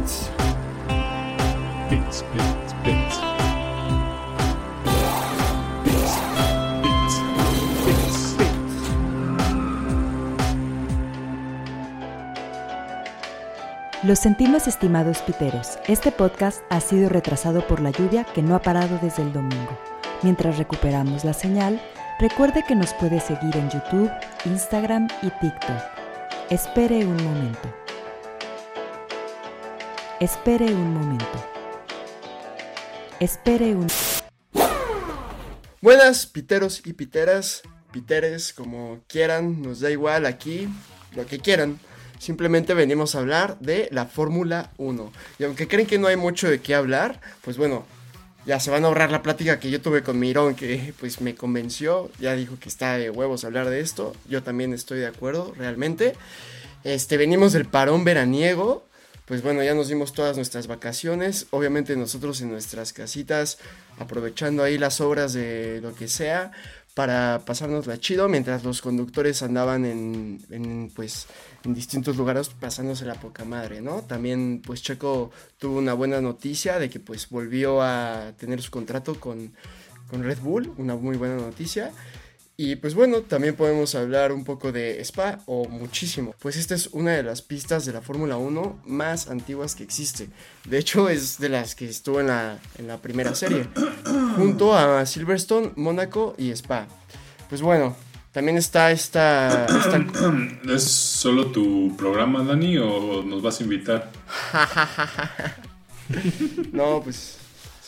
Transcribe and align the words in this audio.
Bits. 0.00 0.30
Bits, 1.90 2.24
bits, 2.32 2.72
bits. 2.84 3.16
Bits, 5.84 6.14
bits, 6.82 7.16
bits, 7.84 8.36
bits. 8.38 8.76
Lo 14.02 14.16
sentimos 14.16 14.66
estimados 14.66 15.18
piteros, 15.18 15.78
este 15.86 16.12
podcast 16.12 16.62
ha 16.70 16.80
sido 16.80 17.10
retrasado 17.10 17.66
por 17.66 17.80
la 17.80 17.90
lluvia 17.90 18.24
que 18.24 18.40
no 18.40 18.54
ha 18.54 18.62
parado 18.62 18.98
desde 19.02 19.22
el 19.22 19.34
domingo. 19.34 19.78
Mientras 20.22 20.56
recuperamos 20.56 21.26
la 21.26 21.34
señal, 21.34 21.78
recuerde 22.18 22.64
que 22.66 22.74
nos 22.74 22.94
puede 22.94 23.20
seguir 23.20 23.54
en 23.54 23.68
YouTube, 23.68 24.10
Instagram 24.46 25.08
y 25.20 25.28
TikTok. 25.28 25.82
Espere 26.48 27.04
un 27.04 27.22
momento. 27.22 27.79
Espere 30.20 30.66
un 30.66 30.92
momento. 30.92 31.46
Espere 33.20 33.74
un... 33.74 33.86
Buenas, 35.80 36.26
piteros 36.26 36.82
y 36.84 36.92
piteras, 36.92 37.62
piteres, 37.90 38.52
como 38.52 39.00
quieran, 39.08 39.62
nos 39.62 39.80
da 39.80 39.90
igual 39.90 40.26
aquí, 40.26 40.68
lo 41.16 41.24
que 41.24 41.38
quieran. 41.38 41.80
Simplemente 42.18 42.74
venimos 42.74 43.14
a 43.14 43.20
hablar 43.20 43.58
de 43.60 43.88
la 43.92 44.04
Fórmula 44.04 44.72
1. 44.76 45.10
Y 45.38 45.44
aunque 45.44 45.66
creen 45.66 45.86
que 45.86 45.98
no 45.98 46.06
hay 46.06 46.16
mucho 46.16 46.50
de 46.50 46.60
qué 46.60 46.74
hablar, 46.74 47.22
pues 47.40 47.56
bueno, 47.56 47.86
ya 48.44 48.60
se 48.60 48.70
van 48.70 48.84
a 48.84 48.88
ahorrar 48.88 49.10
la 49.10 49.22
plática 49.22 49.58
que 49.58 49.70
yo 49.70 49.80
tuve 49.80 50.02
con 50.02 50.18
Mirón, 50.18 50.54
que 50.54 50.92
pues 51.00 51.22
me 51.22 51.34
convenció, 51.34 52.10
ya 52.20 52.34
dijo 52.34 52.58
que 52.60 52.68
está 52.68 52.98
de 52.98 53.08
huevos 53.08 53.44
hablar 53.44 53.70
de 53.70 53.80
esto. 53.80 54.14
Yo 54.28 54.42
también 54.42 54.74
estoy 54.74 54.98
de 54.98 55.06
acuerdo, 55.06 55.54
realmente. 55.56 56.12
Este, 56.84 57.16
venimos 57.16 57.54
del 57.54 57.64
parón 57.64 58.04
veraniego. 58.04 58.89
Pues 59.30 59.44
bueno, 59.44 59.62
ya 59.62 59.74
nos 59.74 59.86
dimos 59.86 60.12
todas 60.12 60.34
nuestras 60.34 60.66
vacaciones. 60.66 61.46
Obviamente 61.50 61.94
nosotros 61.94 62.40
en 62.40 62.50
nuestras 62.50 62.92
casitas, 62.92 63.58
aprovechando 64.00 64.64
ahí 64.64 64.76
las 64.76 65.00
obras 65.00 65.32
de 65.32 65.78
lo 65.80 65.94
que 65.94 66.08
sea, 66.08 66.50
para 66.94 67.40
pasárnosla 67.46 68.00
chido, 68.00 68.28
mientras 68.28 68.64
los 68.64 68.82
conductores 68.82 69.44
andaban 69.44 69.84
en, 69.84 70.40
en, 70.50 70.90
pues, 70.96 71.28
en 71.64 71.74
distintos 71.74 72.16
lugares 72.16 72.48
pasándose 72.48 73.04
la 73.04 73.14
poca 73.14 73.44
madre, 73.44 73.80
¿no? 73.80 74.02
También, 74.02 74.62
pues, 74.66 74.82
Checo 74.82 75.30
tuvo 75.58 75.78
una 75.78 75.94
buena 75.94 76.20
noticia 76.20 76.80
de 76.80 76.90
que, 76.90 76.98
pues, 76.98 77.28
volvió 77.28 77.82
a 77.82 78.32
tener 78.36 78.60
su 78.60 78.72
contrato 78.72 79.20
con, 79.20 79.52
con 80.08 80.24
Red 80.24 80.40
Bull, 80.40 80.74
una 80.76 80.96
muy 80.96 81.16
buena 81.16 81.36
noticia. 81.36 81.92
Y 82.62 82.76
pues 82.76 82.94
bueno, 82.94 83.22
también 83.22 83.56
podemos 83.56 83.94
hablar 83.94 84.32
un 84.32 84.44
poco 84.44 84.70
de 84.70 85.00
Spa 85.00 85.38
o 85.46 85.66
muchísimo, 85.66 86.34
pues 86.40 86.56
esta 86.56 86.74
es 86.74 86.88
una 86.88 87.12
de 87.12 87.22
las 87.22 87.40
pistas 87.40 87.86
de 87.86 87.94
la 87.94 88.02
Fórmula 88.02 88.36
1 88.36 88.82
más 88.84 89.28
antiguas 89.28 89.74
que 89.74 89.82
existe. 89.82 90.28
De 90.66 90.76
hecho 90.76 91.08
es 91.08 91.38
de 91.38 91.48
las 91.48 91.74
que 91.74 91.88
estuvo 91.88 92.20
en 92.20 92.26
la, 92.26 92.58
en 92.76 92.86
la 92.86 92.98
primera 92.98 93.34
serie, 93.34 93.66
junto 94.36 94.76
a 94.76 95.06
Silverstone, 95.06 95.72
Mónaco 95.76 96.34
y 96.36 96.50
Spa. 96.50 96.86
Pues 97.48 97.62
bueno, 97.62 97.96
también 98.30 98.58
está 98.58 98.90
esta... 98.90 99.64
esta... 99.64 100.06
¿Es 100.68 100.84
solo 100.84 101.46
tu 101.46 101.96
programa, 101.96 102.44
Dani, 102.44 102.76
o 102.76 103.22
nos 103.22 103.40
vas 103.40 103.58
a 103.58 103.62
invitar? 103.62 104.10
no, 106.72 107.00
pues 107.02 107.38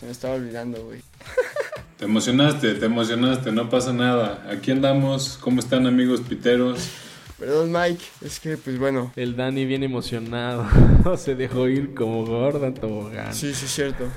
se 0.00 0.06
me 0.06 0.12
estaba 0.12 0.32
olvidando, 0.32 0.82
güey. 0.82 1.02
Te 2.02 2.06
emocionaste, 2.06 2.74
te 2.74 2.86
emocionaste, 2.86 3.52
no 3.52 3.70
pasa 3.70 3.92
nada. 3.92 4.44
Aquí 4.50 4.72
andamos, 4.72 5.38
¿cómo 5.40 5.60
están 5.60 5.86
amigos 5.86 6.20
piteros? 6.20 6.88
Perdón 7.38 7.70
Mike, 7.70 8.02
es 8.22 8.40
que 8.40 8.56
pues 8.56 8.76
bueno. 8.76 9.12
El 9.14 9.36
Dani 9.36 9.64
bien 9.66 9.84
emocionado, 9.84 10.66
se 11.16 11.36
dejó 11.36 11.68
ir 11.68 11.94
como 11.94 12.26
gorda 12.26 12.66
en 12.66 12.74
tobogán. 12.74 13.32
Sí, 13.32 13.54
sí, 13.54 13.66
es 13.66 13.72
cierto. 13.72 14.08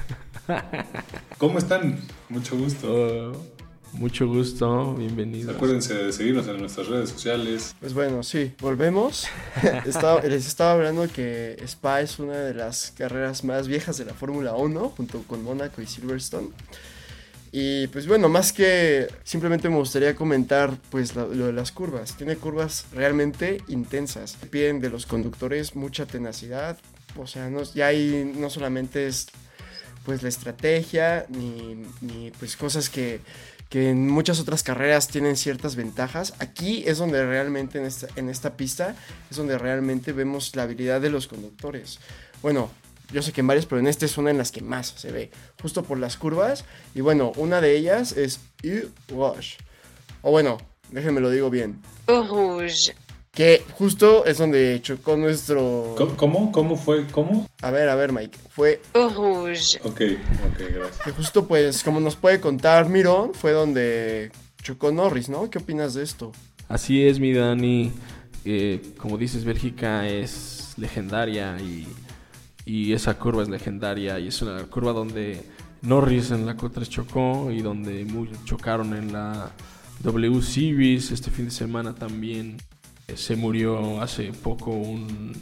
¿Cómo 1.38 1.60
están? 1.60 2.00
Mucho 2.28 2.58
gusto. 2.58 2.88
Oh, 2.92 3.38
mucho 3.92 4.28
gusto, 4.28 4.96
bienvenidos. 4.96 5.56
Acuérdense 5.56 5.94
de 5.94 6.12
seguirnos 6.12 6.48
en 6.48 6.58
nuestras 6.58 6.88
redes 6.88 7.12
sociales. 7.12 7.76
Pues 7.80 7.94
bueno, 7.94 8.24
sí, 8.24 8.52
volvemos. 8.62 9.28
estaba, 9.86 10.24
les 10.24 10.48
estaba 10.48 10.72
hablando 10.72 11.08
que 11.08 11.56
Spa 11.68 12.02
es 12.02 12.18
una 12.18 12.34
de 12.34 12.56
las 12.56 12.94
carreras 12.98 13.44
más 13.44 13.68
viejas 13.68 14.00
de 14.00 14.06
la 14.06 14.16
Fórmula 14.16 14.56
1, 14.56 14.90
junto 14.98 15.22
con 15.28 15.44
Mónaco 15.44 15.84
y 15.84 15.86
Silverstone. 15.86 16.50
Y 17.58 17.88
pues 17.88 18.06
bueno, 18.06 18.28
más 18.28 18.52
que 18.52 19.08
simplemente 19.24 19.70
me 19.70 19.78
gustaría 19.78 20.14
comentar 20.14 20.78
pues 20.90 21.16
lo, 21.16 21.30
de 21.30 21.54
las 21.54 21.72
curvas. 21.72 22.18
Tiene 22.18 22.36
curvas 22.36 22.86
realmente 22.92 23.62
intensas. 23.70 24.36
Piden 24.50 24.82
de 24.82 24.90
los 24.90 25.06
conductores 25.06 25.74
mucha 25.74 26.06
tenacidad. 26.06 26.78
O 27.18 27.28
sea, 27.28 27.50
no, 27.50 27.64
ya 27.64 27.88
ahí 27.88 28.30
no 28.36 28.50
solamente 28.50 29.08
es 29.08 29.28
pues 30.04 30.22
la 30.22 30.28
estrategia 30.28 31.28
ni, 31.30 31.82
ni 32.02 32.32
pues 32.32 32.58
cosas 32.58 32.90
que, 32.90 33.22
que, 33.70 33.90
en 33.90 34.10
muchas 34.10 34.42
otras 34.42 34.62
carreras 34.62 35.08
tienen 35.08 35.38
ciertas 35.38 35.78
ventajas. 35.78 36.34
Aquí 36.40 36.84
es 36.86 36.98
donde 36.98 37.26
realmente 37.26 37.80
en 37.80 37.86
esta, 37.86 38.08
en 38.18 38.28
esta 38.28 38.58
pista 38.58 38.98
es 39.32 39.38
donde 39.38 39.58
realmente 39.58 40.12
vemos 40.12 40.58
la 40.58 40.64
habilidad 40.64 41.00
de 41.00 41.10
los 41.10 41.30
conductores. 41.30 42.00
Bueno, 42.42 42.70
yo 43.12 43.22
sé 43.22 43.32
que 43.32 43.42
en 43.42 43.48
varias, 43.48 43.66
pero 43.66 43.80
en 43.80 43.88
esta 43.88 44.06
es 44.06 44.18
una 44.18 44.32
en 44.32 44.38
las 44.38 44.52
que 44.52 44.62
más 44.62 44.94
se 44.98 45.12
ve, 45.12 45.32
justo 45.62 45.84
por 45.84 46.00
las 46.00 46.18
curvas. 46.18 46.66
Y 46.94 47.02
bueno, 47.02 47.32
una 47.38 47.62
de 47.62 47.78
ellas 47.78 48.12
es 48.14 48.40
Rouge. 49.08 49.58
O 50.22 50.32
bueno, 50.32 50.58
déjenme 50.92 51.22
lo 51.22 51.30
digo 51.30 51.50
bien. 51.50 51.82
Rouge. 52.08 52.96
Que 53.32 53.62
justo 53.78 54.26
es 54.26 54.38
donde 54.38 54.80
chocó 54.82 55.18
nuestro. 55.18 55.96
¿Cómo? 56.16 56.54
¿Cómo 56.54 56.78
fue? 56.78 57.06
¿Cómo? 57.08 57.50
A 57.62 57.70
ver, 57.70 57.90
a 57.90 57.96
ver, 57.96 58.14
Mike. 58.14 58.38
Fue. 58.50 58.82
Rouge. 58.94 59.78
Ok, 59.84 60.02
ok, 60.46 60.60
gracias. 60.74 61.02
Que 61.04 61.12
justo, 61.12 61.46
pues, 61.46 61.84
como 61.84 62.00
nos 62.00 62.16
puede 62.16 62.40
contar 62.40 62.88
Mirón, 62.88 63.34
fue 63.34 63.52
donde 63.52 64.32
chocó 64.64 64.92
Norris, 64.92 65.28
¿no? 65.28 65.50
¿Qué 65.50 65.58
opinas 65.58 65.94
de 65.94 66.04
esto? 66.04 66.32
Así 66.70 67.06
es, 67.06 67.20
mi 67.20 67.34
Dani. 67.34 67.92
Eh, 68.46 68.94
como 68.98 69.18
dices, 69.18 69.44
Bélgica 69.44 70.08
es 70.08 70.74
legendaria 70.78 71.58
y 71.60 71.88
y 72.66 72.94
esa 72.94 73.18
curva 73.18 73.44
es 73.44 73.50
legendaria 73.50 74.20
y 74.20 74.28
es 74.28 74.42
una 74.42 74.64
curva 74.64 74.92
donde 74.92 75.44
Norris 75.82 76.32
en 76.32 76.46
la 76.46 76.58
Q3 76.58 76.90
chocó 76.90 77.52
y 77.52 77.62
donde 77.62 78.06
chocaron 78.46 78.96
en 78.96 79.14
la 79.14 79.52
W 80.04 80.42
Series 80.42 81.12
este 81.12 81.30
fin 81.32 81.46
de 81.46 81.52
semana 81.52 81.94
también 81.94 82.58
se 83.14 83.36
murió 83.36 84.02
hace 84.02 84.32
poco 84.34 84.72
un, 84.72 85.34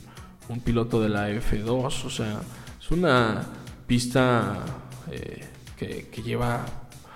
un 0.49 0.59
piloto 0.59 1.01
de 1.01 1.09
la 1.09 1.29
F2 1.29 2.05
o 2.05 2.09
sea 2.09 2.41
es 2.79 2.91
una 2.91 3.45
pista 3.87 4.59
eh, 5.09 5.43
que, 5.77 6.09
que 6.09 6.21
lleva 6.21 6.65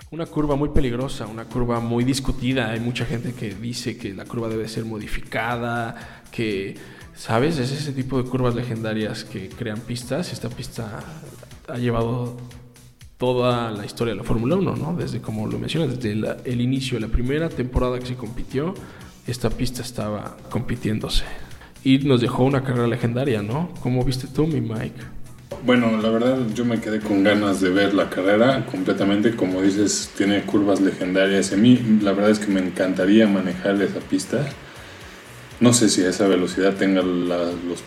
una 0.10 0.26
curva 0.26 0.56
muy 0.56 0.70
peligrosa, 0.70 1.28
una 1.28 1.46
curva 1.46 1.80
muy 1.80 2.06
discutida. 2.06 2.70
Hay 2.72 2.80
mucha 2.80 3.06
gente 3.06 3.34
que 3.34 3.54
dice 3.54 3.98
que 3.98 4.14
la 4.14 4.24
curva 4.24 4.48
debe 4.48 4.68
ser 4.70 4.86
modificada, 4.86 6.24
que 6.32 6.76
¿Sabes? 7.18 7.58
Es 7.58 7.72
ese 7.72 7.94
tipo 7.94 8.22
de 8.22 8.30
curvas 8.30 8.54
legendarias 8.54 9.24
que 9.24 9.50
crean 9.50 9.80
pistas. 9.80 10.32
Esta 10.32 10.50
pista 10.50 11.00
ha 11.68 11.78
llevado 11.78 12.38
toda 13.18 13.72
la 13.72 13.86
historia 13.86 14.14
de 14.14 14.20
la 14.20 14.24
Fórmula 14.24 14.56
1, 14.56 14.76
¿no? 14.76 14.96
Desde, 14.96 15.20
como 15.20 15.48
lo 15.48 15.58
mencionas, 15.58 16.00
desde 16.00 16.38
el 16.46 16.62
inicio 16.62 17.00
de 17.00 17.08
la 17.08 17.12
primera 17.12 17.50
temporada 17.50 17.98
que 17.98 18.06
se 18.06 18.16
compitió, 18.16 18.76
esta 19.26 19.50
pista 19.50 19.82
estaba 19.82 20.38
compitiéndose. 20.52 21.24
Y 21.84 21.98
nos 22.00 22.22
dejó 22.22 22.44
una 22.44 22.64
carrera 22.64 22.88
legendaria, 22.88 23.42
¿no? 23.42 23.74
¿Cómo 23.82 24.04
viste 24.04 24.28
tú, 24.28 24.46
mi 24.46 24.62
Mike? 24.62 25.02
Bueno, 25.66 26.00
la 26.00 26.10
verdad 26.10 26.38
yo 26.54 26.66
me 26.66 26.80
quedé 26.80 27.00
con 27.00 27.24
ganas 27.24 27.62
de 27.62 27.72
ver 27.72 27.96
la 27.96 28.12
carrera 28.12 28.64
completamente. 28.68 29.36
Como 29.36 29.64
dices, 29.64 30.12
tiene 30.16 30.44
curvas 30.44 30.82
legendarias. 30.82 31.52
A 31.52 31.58
mí 31.58 32.00
la 32.04 32.12
verdad 32.12 32.30
es 32.30 32.38
que 32.38 32.52
me 32.52 32.60
encantaría 32.60 33.28
manejar 33.28 33.82
esa 33.82 34.02
pista. 34.02 34.48
No 35.60 35.74
sé 35.74 35.90
si 35.90 36.04
a 36.04 36.10
esa 36.10 36.28
velocidad 36.28 36.76
tenga 36.76 37.02
los 37.02 37.84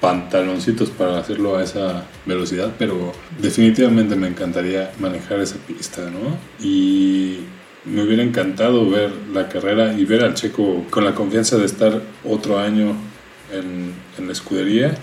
pantaloncitos 0.00 0.90
para 0.90 1.18
hacerlo 1.18 1.56
a 1.56 1.62
esa 1.62 2.04
velocidad, 2.24 2.72
pero 2.78 3.12
definitivamente 3.40 4.16
me 4.16 4.28
encantaría 4.28 4.92
manejar 4.98 5.40
esa 5.40 5.56
pista, 5.56 6.02
¿no? 6.10 6.38
Y 6.64 7.40
me 7.84 8.02
hubiera 8.02 8.22
encantado 8.22 8.88
ver 8.88 9.12
la 9.32 9.48
carrera 9.48 9.92
y 9.92 10.04
ver 10.04 10.24
al 10.24 10.34
checo 10.34 10.84
con 10.90 11.04
la 11.04 11.14
confianza 11.14 11.56
de 11.58 11.66
estar 11.66 12.00
otro 12.24 12.58
año 12.58 12.94
en 13.52 14.26
la 14.26 14.32
escudería 14.32 14.94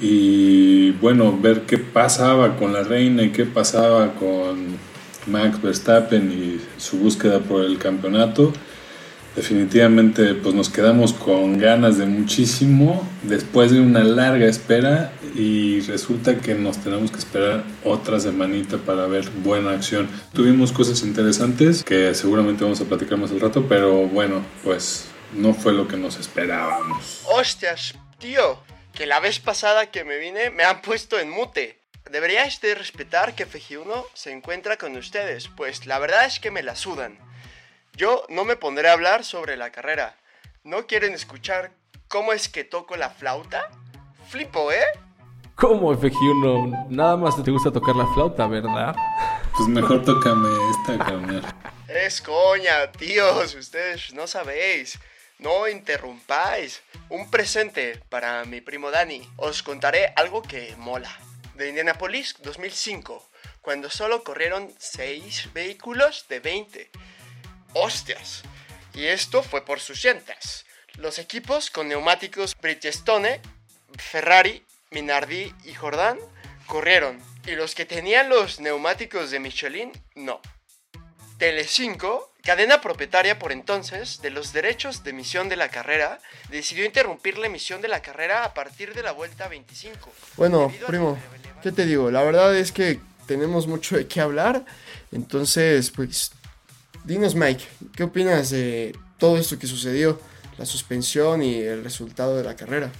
y 0.00 0.92
bueno, 0.92 1.36
ver 1.38 1.62
qué 1.62 1.78
pasaba 1.78 2.56
con 2.56 2.72
la 2.72 2.82
reina 2.82 3.22
y 3.22 3.30
qué 3.30 3.44
pasaba 3.44 4.14
con 4.14 4.78
Max 5.26 5.60
Verstappen 5.60 6.32
y 6.32 6.80
su 6.80 6.98
búsqueda 6.98 7.40
por 7.40 7.64
el 7.64 7.78
campeonato 7.78 8.52
definitivamente 9.40 10.34
pues 10.34 10.54
nos 10.54 10.68
quedamos 10.68 11.14
con 11.14 11.58
ganas 11.58 11.96
de 11.96 12.04
muchísimo 12.04 13.08
después 13.22 13.70
de 13.70 13.80
una 13.80 14.04
larga 14.04 14.46
espera 14.46 15.12
y 15.34 15.80
resulta 15.80 16.36
que 16.36 16.54
nos 16.54 16.76
tenemos 16.76 17.10
que 17.10 17.16
esperar 17.16 17.64
otra 17.82 18.20
semanita 18.20 18.76
para 18.76 19.06
ver 19.06 19.30
buena 19.30 19.70
acción. 19.70 20.10
Tuvimos 20.34 20.72
cosas 20.72 21.02
interesantes 21.02 21.82
que 21.84 22.14
seguramente 22.14 22.64
vamos 22.64 22.82
a 22.82 22.84
platicar 22.84 23.16
más 23.16 23.30
al 23.30 23.40
rato, 23.40 23.64
pero 23.66 24.06
bueno, 24.08 24.44
pues 24.62 25.06
no 25.32 25.54
fue 25.54 25.72
lo 25.72 25.88
que 25.88 25.96
nos 25.96 26.18
esperábamos. 26.18 27.22
¡Hostias, 27.32 27.94
tío! 28.18 28.58
que 28.92 29.06
la 29.06 29.20
vez 29.20 29.38
pasada 29.38 29.90
que 29.90 30.04
me 30.04 30.18
vine 30.18 30.50
me 30.50 30.64
han 30.64 30.82
puesto 30.82 31.18
en 31.18 31.30
mute. 31.30 31.78
Deberíais 32.10 32.60
de 32.60 32.74
respetar 32.74 33.34
que 33.34 33.46
FG1 33.46 34.04
se 34.12 34.32
encuentra 34.32 34.76
con 34.76 34.96
ustedes, 34.96 35.48
pues 35.56 35.86
la 35.86 35.98
verdad 35.98 36.26
es 36.26 36.40
que 36.40 36.50
me 36.50 36.62
la 36.62 36.76
sudan. 36.76 37.16
Yo 38.00 38.24
no 38.30 38.46
me 38.46 38.56
pondré 38.56 38.88
a 38.88 38.94
hablar 38.94 39.26
sobre 39.26 39.58
la 39.58 39.72
carrera. 39.72 40.16
¿No 40.64 40.86
quieren 40.86 41.12
escuchar 41.12 41.72
cómo 42.08 42.32
es 42.32 42.48
que 42.48 42.64
toco 42.64 42.96
la 42.96 43.10
flauta? 43.10 43.68
Flipo, 44.26 44.72
¿eh? 44.72 44.86
¿Cómo, 45.54 45.92
FG1? 45.92 46.86
Nada 46.88 47.18
más 47.18 47.44
te 47.44 47.50
gusta 47.50 47.70
tocar 47.70 47.94
la 47.94 48.06
flauta, 48.14 48.46
¿verdad? 48.46 48.96
Pues 49.54 49.68
mejor 49.68 50.02
tócame 50.02 50.48
esta, 50.70 51.04
carnal. 51.04 51.44
Es 51.88 52.22
coña, 52.22 52.90
tíos, 52.90 53.54
ustedes 53.54 54.14
no 54.14 54.26
sabéis. 54.26 54.98
No 55.38 55.68
interrumpáis. 55.68 56.82
Un 57.10 57.30
presente 57.30 58.00
para 58.08 58.46
mi 58.46 58.62
primo 58.62 58.90
Dani. 58.90 59.28
Os 59.36 59.62
contaré 59.62 60.14
algo 60.16 60.40
que 60.40 60.74
mola. 60.78 61.14
De 61.54 61.68
Indianapolis 61.68 62.36
2005, 62.42 63.28
cuando 63.60 63.90
solo 63.90 64.24
corrieron 64.24 64.72
6 64.78 65.50
vehículos 65.52 66.24
de 66.30 66.40
20. 66.40 66.90
¡Hostias! 67.74 68.42
Y 68.94 69.06
esto 69.06 69.42
fue 69.42 69.64
por 69.64 69.80
sus 69.80 70.04
llantas. 70.04 70.64
Los 70.96 71.18
equipos 71.18 71.70
con 71.70 71.88
neumáticos 71.88 72.56
Bridgestone, 72.60 73.40
Ferrari, 73.96 74.64
Minardi 74.90 75.54
y 75.64 75.74
Jordan 75.74 76.18
corrieron. 76.66 77.18
Y 77.46 77.52
los 77.52 77.74
que 77.74 77.86
tenían 77.86 78.28
los 78.28 78.60
neumáticos 78.60 79.30
de 79.30 79.40
Michelin, 79.40 79.92
no. 80.14 80.40
Telecinco, 81.38 82.32
cadena 82.42 82.80
propietaria 82.80 83.38
por 83.38 83.52
entonces 83.52 84.20
de 84.20 84.30
los 84.30 84.52
derechos 84.52 85.04
de 85.04 85.10
emisión 85.10 85.48
de 85.48 85.56
la 85.56 85.68
carrera, 85.68 86.18
decidió 86.50 86.84
interrumpir 86.84 87.38
la 87.38 87.46
emisión 87.46 87.80
de 87.80 87.88
la 87.88 88.02
carrera 88.02 88.44
a 88.44 88.52
partir 88.52 88.92
de 88.94 89.02
la 89.02 89.12
vuelta 89.12 89.48
25. 89.48 90.12
Bueno, 90.36 90.72
primo, 90.86 91.18
¿qué 91.62 91.72
te 91.72 91.86
digo? 91.86 92.10
La 92.10 92.22
verdad 92.22 92.54
es 92.54 92.72
que 92.72 93.00
tenemos 93.26 93.66
mucho 93.66 93.96
de 93.96 94.06
qué 94.06 94.20
hablar. 94.20 94.64
Entonces, 95.12 95.90
pues, 95.90 96.32
dinos 97.04 97.34
Mike, 97.34 97.64
¿qué 97.94 98.04
opinas 98.04 98.50
de 98.50 98.96
todo 99.18 99.36
esto 99.36 99.58
que 99.58 99.66
sucedió? 99.66 100.20
La 100.58 100.66
suspensión 100.66 101.42
y 101.42 101.54
el 101.54 101.82
resultado 101.82 102.36
de 102.36 102.44
la 102.44 102.56
carrera. 102.56 102.90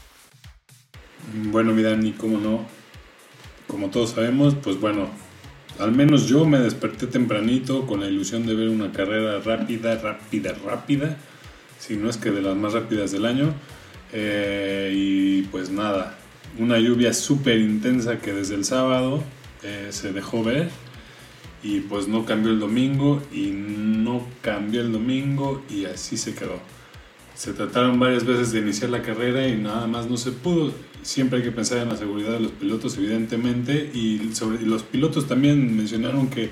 Bueno, 1.50 1.72
mi 1.72 1.82
Dani, 1.82 2.12
cómo 2.12 2.38
no. 2.38 2.66
Como 3.66 3.90
todos 3.90 4.10
sabemos, 4.10 4.54
pues 4.62 4.80
bueno, 4.80 5.08
al 5.78 5.92
menos 5.92 6.26
yo 6.26 6.44
me 6.44 6.58
desperté 6.58 7.06
tempranito 7.06 7.86
con 7.86 8.00
la 8.00 8.06
ilusión 8.06 8.46
de 8.46 8.54
ver 8.54 8.68
una 8.68 8.92
carrera 8.92 9.40
rápida, 9.40 9.96
rápida, 9.96 10.54
rápida. 10.64 11.16
Si 11.78 11.96
no 11.96 12.10
es 12.10 12.16
que 12.16 12.30
de 12.30 12.42
las 12.42 12.56
más 12.56 12.72
rápidas 12.72 13.12
del 13.12 13.24
año. 13.24 13.54
Eh, 14.12 14.92
y 14.94 15.42
pues 15.42 15.70
nada, 15.70 16.18
una 16.58 16.78
lluvia 16.78 17.12
súper 17.12 17.58
intensa 17.58 18.18
que 18.18 18.32
desde 18.32 18.56
el 18.56 18.64
sábado 18.64 19.22
eh, 19.62 19.88
se 19.90 20.12
dejó 20.12 20.42
ver. 20.42 20.68
Y 21.62 21.80
pues 21.80 22.08
no 22.08 22.24
cambió 22.24 22.52
el 22.52 22.58
domingo 22.58 23.22
y 23.32 23.50
no 23.50 24.26
cambió 24.40 24.80
el 24.80 24.92
domingo 24.92 25.62
y 25.68 25.84
así 25.84 26.16
se 26.16 26.34
quedó. 26.34 26.58
Se 27.34 27.52
trataron 27.52 27.98
varias 27.98 28.24
veces 28.24 28.52
de 28.52 28.60
iniciar 28.60 28.90
la 28.90 29.02
carrera 29.02 29.46
y 29.48 29.56
nada 29.56 29.86
más 29.86 30.08
no 30.08 30.16
se 30.16 30.32
pudo. 30.32 30.72
Siempre 31.02 31.38
hay 31.38 31.44
que 31.44 31.52
pensar 31.52 31.78
en 31.78 31.88
la 31.88 31.96
seguridad 31.96 32.32
de 32.32 32.40
los 32.40 32.52
pilotos, 32.52 32.98
evidentemente, 32.98 33.90
y, 33.94 34.34
sobre, 34.34 34.62
y 34.62 34.66
los 34.66 34.82
pilotos 34.82 35.26
también 35.26 35.74
mencionaron 35.74 36.28
que, 36.28 36.50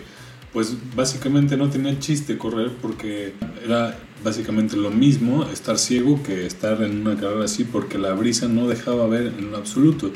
pues 0.53 0.77
básicamente 0.97 1.59
no 1.59 1.69
tenía 1.69 1.99
chiste 1.99 2.39
correr 2.39 2.71
porque 2.81 3.35
era 3.65 3.99
básicamente 4.25 4.77
lo 4.77 4.91
mismo 4.91 5.45
estar 5.45 5.79
ciego 5.79 6.23
que 6.23 6.47
estar 6.47 6.83
en 6.83 7.03
una 7.03 7.17
carrera 7.17 7.45
así 7.45 7.65
porque 7.65 7.99
la 7.99 8.15
brisa 8.15 8.49
no 8.49 8.67
dejaba 8.67 9.07
ver 9.07 9.35
en 9.39 9.55
absoluto. 9.55 10.13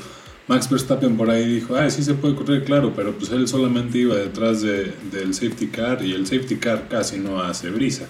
Max 0.53 0.69
Verstappen 0.69 1.17
por 1.17 1.31
ahí 1.31 1.47
dijo, 1.47 1.77
ah, 1.77 1.89
sí 1.89 2.03
se 2.03 2.15
puede 2.15 2.35
correr, 2.35 2.65
claro, 2.65 2.93
pero 2.95 3.13
pues 3.13 3.31
él 3.31 3.49
solamente 3.49 3.99
iba 3.99 4.15
detrás 4.15 4.61
de, 4.61 4.93
del 5.11 5.33
safety 5.33 5.69
car 5.69 6.05
y 6.05 6.13
el 6.13 6.27
safety 6.27 6.57
car 6.57 6.89
casi 6.89 7.19
no 7.19 7.41
hace 7.41 7.71
brisa 7.71 8.07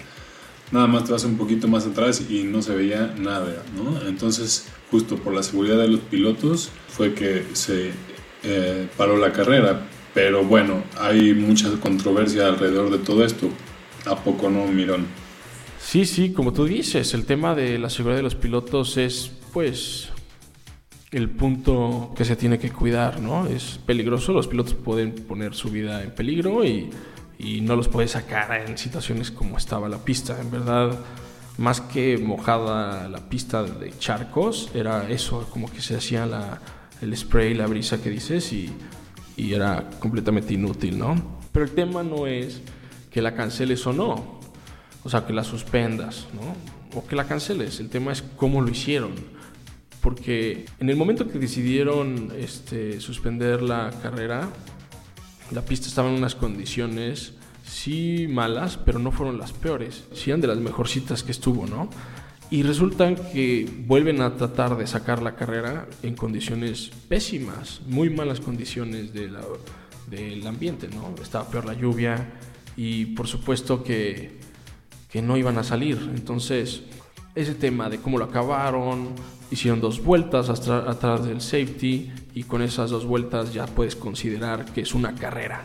nada 0.73 0.87
más 0.87 1.05
te 1.05 1.11
vas 1.11 1.23
un 1.23 1.37
poquito 1.37 1.67
más 1.67 1.85
atrás 1.85 2.23
y 2.29 2.43
no 2.43 2.61
se 2.61 2.75
veía 2.75 3.13
nada, 3.17 3.63
¿no? 3.77 4.07
Entonces, 4.07 4.67
justo 4.89 5.17
por 5.17 5.33
la 5.33 5.43
seguridad 5.43 5.77
de 5.77 5.87
los 5.87 5.99
pilotos 5.99 6.71
fue 6.87 7.13
que 7.13 7.45
se 7.53 7.91
eh, 8.43 8.87
paró 8.97 9.17
la 9.17 9.31
carrera. 9.31 9.87
Pero 10.15 10.43
bueno, 10.43 10.83
hay 10.99 11.33
mucha 11.33 11.69
controversia 11.79 12.47
alrededor 12.47 12.91
de 12.91 12.97
todo 12.97 13.23
esto. 13.23 13.49
¿A 14.05 14.15
poco 14.15 14.49
no, 14.49 14.67
Mirón? 14.67 15.05
Sí, 15.79 16.05
sí, 16.05 16.33
como 16.33 16.53
tú 16.53 16.65
dices, 16.65 17.13
el 17.13 17.25
tema 17.25 17.55
de 17.55 17.77
la 17.77 17.89
seguridad 17.89 18.17
de 18.17 18.23
los 18.23 18.35
pilotos 18.35 18.97
es, 18.97 19.31
pues, 19.51 20.09
el 21.13 21.29
punto 21.29 22.11
que 22.15 22.25
se 22.25 22.35
tiene 22.35 22.59
que 22.59 22.71
cuidar, 22.71 23.21
¿no? 23.21 23.47
Es 23.47 23.79
peligroso, 23.85 24.33
los 24.33 24.47
pilotos 24.47 24.73
pueden 24.73 25.13
poner 25.13 25.53
su 25.53 25.69
vida 25.69 26.03
en 26.03 26.11
peligro 26.11 26.65
y 26.65 26.89
no 27.61 27.75
los 27.75 27.87
puedes 27.87 28.11
sacar 28.11 28.67
en 28.67 28.77
situaciones 28.77 29.31
como 29.31 29.57
estaba 29.57 29.87
la 29.87 29.99
pista. 29.99 30.39
En 30.41 30.51
verdad, 30.51 30.97
más 31.57 31.81
que 31.81 32.17
mojada 32.17 33.07
la 33.09 33.29
pista 33.29 33.63
de 33.63 33.97
charcos, 33.97 34.71
era 34.73 35.09
eso, 35.09 35.47
como 35.51 35.71
que 35.71 35.81
se 35.81 35.95
hacía 35.95 36.27
el 37.01 37.15
spray, 37.15 37.53
la 37.53 37.67
brisa 37.67 38.01
que 38.01 38.09
dices 38.09 38.51
y, 38.53 38.71
y 39.37 39.53
era 39.53 39.89
completamente 39.99 40.53
inútil, 40.53 40.97
¿no? 40.97 41.39
Pero 41.51 41.65
el 41.65 41.71
tema 41.71 42.01
no 42.01 42.25
es 42.25 42.61
que 43.11 43.21
la 43.21 43.35
canceles 43.35 43.85
o 43.85 43.93
no, 43.93 44.39
o 45.03 45.09
sea, 45.09 45.25
que 45.25 45.33
la 45.33 45.43
suspendas, 45.43 46.27
¿no? 46.33 46.97
O 46.97 47.05
que 47.05 47.15
la 47.15 47.25
canceles, 47.25 47.79
el 47.79 47.89
tema 47.89 48.11
es 48.11 48.23
cómo 48.35 48.61
lo 48.61 48.69
hicieron. 48.69 49.32
Porque 50.03 50.65
en 50.81 50.89
el 50.89 50.97
momento 50.97 51.29
que 51.29 51.39
decidieron 51.39 52.33
este, 52.37 52.99
suspender 52.99 53.61
la 53.61 53.89
carrera, 54.03 54.49
la 55.51 55.61
pista 55.63 55.87
estaba 55.87 56.09
en 56.09 56.15
unas 56.15 56.35
condiciones, 56.35 57.35
sí 57.65 58.27
malas, 58.29 58.77
pero 58.77 58.99
no 58.99 59.13
fueron 59.13 59.37
las 59.39 59.53
peores. 59.53 60.03
Sí 60.13 60.29
eran 60.29 60.41
de 60.41 60.47
las 60.47 60.57
mejorcitas 60.57 61.23
que 61.23 61.31
estuvo, 61.31 61.65
¿no? 61.67 61.89
Y 62.51 62.63
resultan 62.63 63.15
que 63.15 63.65
vuelven 63.87 64.21
a 64.21 64.35
tratar 64.35 64.77
de 64.77 64.87
sacar 64.87 65.23
la 65.23 65.35
carrera 65.35 65.87
en 66.03 66.15
condiciones 66.15 66.91
pésimas, 67.07 67.81
muy 67.87 68.09
malas 68.09 68.41
condiciones 68.41 69.13
de 69.13 69.29
la, 69.29 69.41
del 70.11 70.45
ambiente, 70.45 70.89
¿no? 70.89 71.15
Estaba 71.23 71.49
peor 71.49 71.63
la 71.63 71.75
lluvia 71.75 72.29
y 72.75 73.05
por 73.05 73.27
supuesto 73.27 73.85
que, 73.85 74.37
que 75.09 75.21
no 75.21 75.37
iban 75.37 75.57
a 75.57 75.63
salir. 75.63 75.97
Entonces, 76.13 76.83
ese 77.35 77.55
tema 77.55 77.89
de 77.89 77.99
cómo 77.99 78.17
lo 78.17 78.25
acabaron, 78.25 79.09
hicieron 79.51 79.81
dos 79.81 80.03
vueltas 80.03 80.49
atrás 80.49 81.25
del 81.25 81.41
safety 81.41 82.11
y 82.33 82.43
con 82.43 82.61
esas 82.61 82.89
dos 82.89 83.05
vueltas 83.05 83.53
ya 83.53 83.65
puedes 83.65 83.95
considerar 83.95 84.65
que 84.65 84.81
es 84.81 84.93
una 84.93 85.15
carrera, 85.15 85.63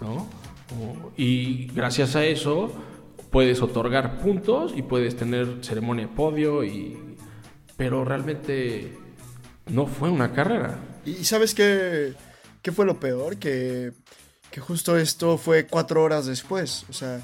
¿no? 0.00 0.28
Y 1.16 1.66
gracias 1.68 2.16
a 2.16 2.24
eso 2.24 2.72
puedes 3.30 3.62
otorgar 3.62 4.18
puntos 4.18 4.72
y 4.76 4.82
puedes 4.82 5.16
tener 5.16 5.58
ceremonia 5.62 6.06
de 6.06 6.12
podio 6.12 6.64
y 6.64 6.98
pero 7.76 8.04
realmente 8.04 8.98
no 9.70 9.86
fue 9.86 10.10
una 10.10 10.32
carrera. 10.32 10.78
¿Y 11.06 11.24
sabes 11.24 11.54
qué, 11.54 12.14
qué 12.60 12.72
fue 12.72 12.84
lo 12.84 13.00
peor? 13.00 13.38
Que, 13.38 13.92
que 14.50 14.60
justo 14.60 14.98
esto 14.98 15.38
fue 15.38 15.66
cuatro 15.66 16.02
horas 16.02 16.26
después. 16.26 16.84
O 16.90 16.92
sea, 16.92 17.22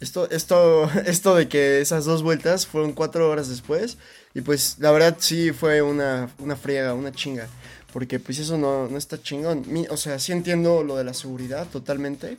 esto, 0.00 0.28
esto, 0.30 0.90
esto 1.06 1.34
de 1.34 1.48
que 1.48 1.80
esas 1.80 2.04
dos 2.04 2.22
vueltas 2.22 2.66
fueron 2.66 2.92
cuatro 2.92 3.28
horas 3.30 3.48
después. 3.48 3.98
Y 4.34 4.42
pues 4.42 4.76
la 4.78 4.90
verdad 4.92 5.16
sí 5.18 5.52
fue 5.52 5.82
una, 5.82 6.30
una 6.38 6.56
friega, 6.56 6.94
una 6.94 7.12
chinga. 7.12 7.48
Porque 7.92 8.20
pues 8.20 8.38
eso 8.38 8.56
no, 8.56 8.86
no 8.88 8.96
está 8.98 9.20
chingón. 9.20 9.64
Mi- 9.66 9.86
O 9.88 9.96
sea, 9.96 10.18
sí 10.18 10.32
entiendo 10.32 10.84
lo 10.84 10.96
de 10.96 11.04
la 11.04 11.14
seguridad 11.14 11.66
totalmente. 11.68 12.36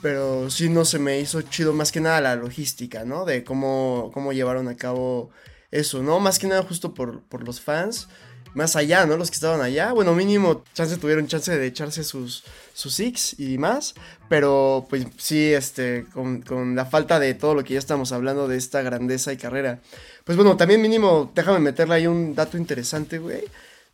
Pero 0.00 0.50
sí 0.50 0.68
no 0.68 0.84
se 0.84 0.98
me 0.98 1.20
hizo 1.20 1.42
chido 1.42 1.72
más 1.72 1.92
que 1.92 2.00
nada 2.00 2.20
la 2.20 2.34
logística, 2.34 3.04
¿no? 3.04 3.24
De 3.24 3.44
cómo, 3.44 4.10
cómo 4.12 4.32
llevaron 4.32 4.66
a 4.68 4.76
cabo 4.76 5.30
eso, 5.70 6.02
¿no? 6.02 6.18
Más 6.18 6.38
que 6.40 6.48
nada 6.48 6.62
justo 6.64 6.92
por, 6.94 7.20
por 7.22 7.44
los 7.44 7.60
fans. 7.60 8.08
Más 8.54 8.76
allá, 8.76 9.06
¿no? 9.06 9.16
Los 9.16 9.30
que 9.30 9.36
estaban 9.36 9.62
allá. 9.62 9.92
Bueno, 9.92 10.14
mínimo 10.14 10.62
chance 10.74 10.96
tuvieron 10.98 11.26
chance 11.26 11.56
de 11.56 11.66
echarse 11.66 12.04
sus, 12.04 12.44
sus 12.74 12.94
six 12.94 13.38
y 13.38 13.56
más. 13.56 13.94
Pero 14.28 14.86
pues 14.90 15.06
sí, 15.16 15.52
este, 15.52 16.04
con, 16.12 16.76
la 16.76 16.84
falta 16.84 17.18
de 17.18 17.34
todo 17.34 17.54
lo 17.54 17.64
que 17.64 17.74
ya 17.74 17.78
estamos 17.78 18.12
hablando 18.12 18.48
de 18.48 18.58
esta 18.58 18.82
grandeza 18.82 19.32
y 19.32 19.38
carrera. 19.38 19.80
Pues 20.24 20.36
bueno, 20.36 20.56
también 20.56 20.82
mínimo, 20.82 21.32
déjame 21.34 21.60
meterle 21.60 21.94
ahí 21.94 22.06
un 22.06 22.34
dato 22.34 22.58
interesante, 22.58 23.18
güey. 23.18 23.44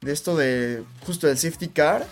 De 0.01 0.13
esto 0.13 0.37
de 0.37 0.83
justo 1.07 1.27
del 1.27 1.39
safety 1.39 1.69
car. 1.69 2.07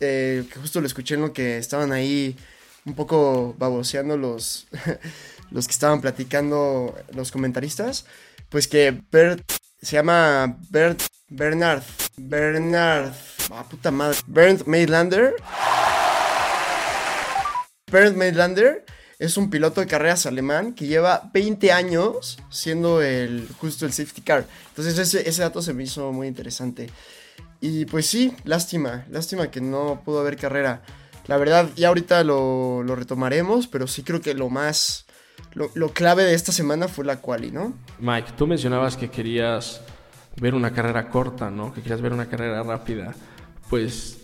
eh, 0.00 0.44
que 0.52 0.60
justo 0.60 0.80
lo 0.80 0.86
escuché 0.86 1.14
en 1.14 1.22
lo 1.22 1.32
que 1.32 1.58
estaban 1.58 1.92
ahí 1.92 2.36
un 2.84 2.94
poco 2.94 3.54
baboseando 3.58 4.16
los, 4.16 4.66
los 5.50 5.66
que 5.66 5.72
estaban 5.72 6.00
platicando 6.00 6.94
los 7.12 7.30
comentaristas. 7.30 8.06
Pues 8.48 8.68
que 8.68 9.00
Bert 9.10 9.42
se 9.80 9.96
llama 9.96 10.58
Bert 10.70 11.02
Bernard 11.28 11.82
Bernard 12.16 13.12
ah, 13.50 13.64
puta 13.68 13.90
madre 13.90 14.18
Bernd 14.26 14.66
Maidlander 14.66 15.34
Bernd 17.90 18.16
Maidlander 18.16 18.84
es 19.18 19.36
un 19.36 19.48
piloto 19.48 19.80
de 19.80 19.86
carreras 19.86 20.26
alemán 20.26 20.74
que 20.74 20.86
lleva 20.86 21.30
20 21.32 21.72
años 21.72 22.38
siendo 22.50 23.00
el 23.00 23.48
justo 23.60 23.86
el 23.86 23.92
safety 23.92 24.22
car. 24.22 24.46
Entonces 24.68 24.98
ese, 24.98 25.28
ese 25.28 25.42
dato 25.42 25.62
se 25.62 25.72
me 25.72 25.84
hizo 25.84 26.12
muy 26.12 26.26
interesante. 26.26 26.90
Y 27.60 27.86
pues 27.86 28.06
sí, 28.06 28.34
lástima, 28.44 29.06
lástima 29.08 29.50
que 29.50 29.60
no 29.60 30.02
pudo 30.04 30.20
haber 30.20 30.36
carrera. 30.36 30.82
La 31.26 31.38
verdad, 31.38 31.70
ya 31.76 31.88
ahorita 31.88 32.22
lo, 32.24 32.82
lo 32.82 32.96
retomaremos, 32.96 33.66
pero 33.66 33.86
sí 33.86 34.02
creo 34.02 34.20
que 34.20 34.34
lo 34.34 34.50
más, 34.50 35.06
lo, 35.54 35.70
lo 35.74 35.92
clave 35.92 36.24
de 36.24 36.34
esta 36.34 36.52
semana 36.52 36.88
fue 36.88 37.04
la 37.04 37.20
quali, 37.20 37.50
¿no? 37.50 37.78
Mike, 38.00 38.32
tú 38.36 38.46
mencionabas 38.46 38.96
que 38.96 39.10
querías 39.10 39.80
ver 40.40 40.54
una 40.54 40.72
carrera 40.72 41.08
corta, 41.08 41.50
¿no? 41.50 41.72
Que 41.72 41.82
querías 41.82 42.00
ver 42.00 42.12
una 42.12 42.26
carrera 42.26 42.62
rápida. 42.62 43.14
Pues 43.70 44.18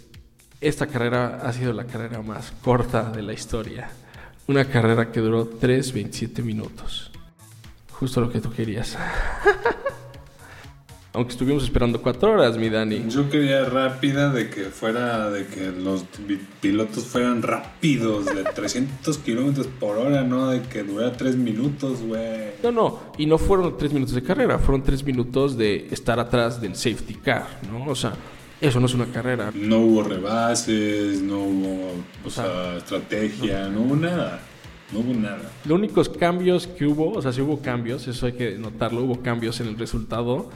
esta 0.61 0.87
carrera 0.87 1.41
ha 1.43 1.53
sido 1.53 1.73
la 1.73 1.85
carrera 1.85 2.23
más 2.23 2.53
corta 2.63 3.11
de 3.11 3.23
la 3.23 3.33
historia. 3.33 3.91
Una 4.47 4.65
carrera 4.65 5.11
que 5.11 5.21
duró 5.21 5.49
3.27 5.49 6.43
minutos. 6.43 7.11
Justo 7.93 8.21
lo 8.21 8.31
que 8.31 8.41
tú 8.41 8.53
querías. 8.53 8.97
Aunque 11.13 11.33
estuvimos 11.33 11.65
esperando 11.65 12.01
4 12.01 12.31
horas, 12.31 12.57
mi 12.57 12.69
Dani. 12.69 13.07
Yo 13.09 13.29
quería 13.29 13.65
rápida 13.65 14.33
de 14.33 14.49
que 14.49 14.65
fuera, 14.67 15.29
de 15.29 15.45
que 15.47 15.73
los 15.73 16.05
pi- 16.05 16.39
pilotos 16.61 17.03
fueran 17.05 17.43
rápidos, 17.43 18.27
de 18.27 18.45
300 18.55 19.19
kilómetros 19.19 19.67
por 19.67 19.99
hora, 19.99 20.23
no 20.23 20.49
de 20.51 20.63
que 20.63 20.85
durara 20.85 21.13
3 21.17 21.35
minutos, 21.35 22.01
güey. 22.03 22.51
No, 22.63 22.71
no, 22.71 23.01
y 23.19 23.27
no 23.27 23.39
fueron 23.39 23.77
3 23.77 23.93
minutos 23.93 24.15
de 24.15 24.23
carrera, 24.23 24.61
fueron 24.61 24.85
3 24.85 25.03
minutos 25.05 25.57
de 25.59 25.89
estar 25.91 26.21
atrás 26.21 26.61
del 26.61 26.77
safety 26.77 27.15
car, 27.15 27.59
¿no? 27.73 27.91
O 27.91 27.95
sea, 27.97 28.13
eso 28.61 28.79
no 28.79 28.87
es 28.87 28.95
una 28.95 29.07
carrera. 29.07 29.51
No 29.53 29.79
hubo 29.79 30.05
rebases, 30.05 31.21
no 31.23 31.41
hubo 31.43 31.93
o 32.25 32.31
sea, 32.31 32.45
sea, 32.45 32.77
estrategia, 32.77 33.69
no 33.69 33.81
hubo 33.81 33.97
nada. 33.97 34.43
No 34.93 35.01
hubo 35.01 35.15
nada. 35.15 35.51
Los 35.65 35.79
únicos 35.79 36.09
cambios 36.09 36.67
que 36.67 36.85
hubo, 36.85 37.13
o 37.13 37.23
sea, 37.23 37.33
sí 37.33 37.41
hubo 37.41 37.61
cambios, 37.61 38.07
eso 38.09 38.27
hay 38.27 38.33
que 38.33 38.57
notarlo, 38.59 39.03
hubo 39.03 39.23
cambios 39.23 39.61
en 39.61 39.69
el 39.69 39.79
resultado, 39.79 40.51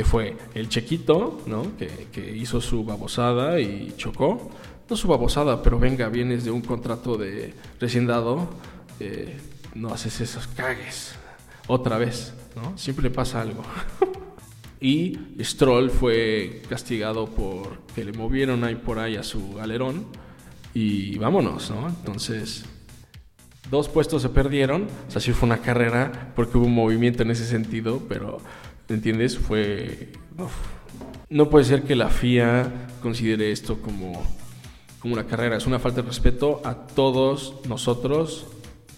que 0.00 0.04
fue 0.06 0.34
el 0.54 0.70
chequito, 0.70 1.42
¿no? 1.44 1.76
Que, 1.76 2.08
que 2.10 2.34
hizo 2.34 2.62
su 2.62 2.86
babosada 2.86 3.60
y 3.60 3.92
chocó. 3.98 4.50
No 4.88 4.96
su 4.96 5.08
babosada, 5.08 5.62
pero 5.62 5.78
venga, 5.78 6.08
vienes 6.08 6.42
de 6.42 6.50
un 6.50 6.62
contrato 6.62 7.18
de 7.18 7.52
recién 7.78 8.06
dado, 8.06 8.48
eh, 8.98 9.36
no 9.74 9.92
haces 9.92 10.22
esos 10.22 10.46
cagues. 10.46 11.16
Otra 11.66 11.98
vez, 11.98 12.32
¿no? 12.56 12.78
Siempre 12.78 13.10
pasa 13.10 13.42
algo. 13.42 13.62
y 14.80 15.18
Stroll 15.40 15.90
fue 15.90 16.62
castigado 16.70 17.26
por 17.26 17.80
que 17.94 18.02
le 18.02 18.14
movieron 18.14 18.64
ahí 18.64 18.76
por 18.76 18.98
ahí 18.98 19.16
a 19.16 19.22
su 19.22 19.60
alerón. 19.60 20.06
Y 20.72 21.18
vámonos, 21.18 21.70
¿no? 21.70 21.88
Entonces, 21.88 22.64
Dos 23.70 23.88
puestos 23.88 24.22
se 24.22 24.28
perdieron, 24.28 24.88
o 25.06 25.10
sea, 25.10 25.20
sí 25.20 25.32
fue 25.32 25.46
una 25.46 25.58
carrera 25.58 26.32
porque 26.34 26.58
hubo 26.58 26.66
un 26.66 26.74
movimiento 26.74 27.22
en 27.22 27.30
ese 27.30 27.46
sentido, 27.46 28.02
pero, 28.08 28.38
¿entiendes? 28.90 29.38
Fue... 29.38 30.12
No 31.28 31.48
puede 31.48 31.64
ser 31.64 31.82
que 31.84 31.94
la 31.94 32.08
FIA 32.08 32.88
considere 33.02 33.52
esto 33.52 33.80
como, 33.80 34.22
como 35.00 35.14
una 35.14 35.26
carrera, 35.26 35.56
es 35.56 35.66
una 35.66 35.78
falta 35.78 36.02
de 36.02 36.08
respeto 36.08 36.60
a 36.64 36.74
todos 36.74 37.54
nosotros, 37.68 38.46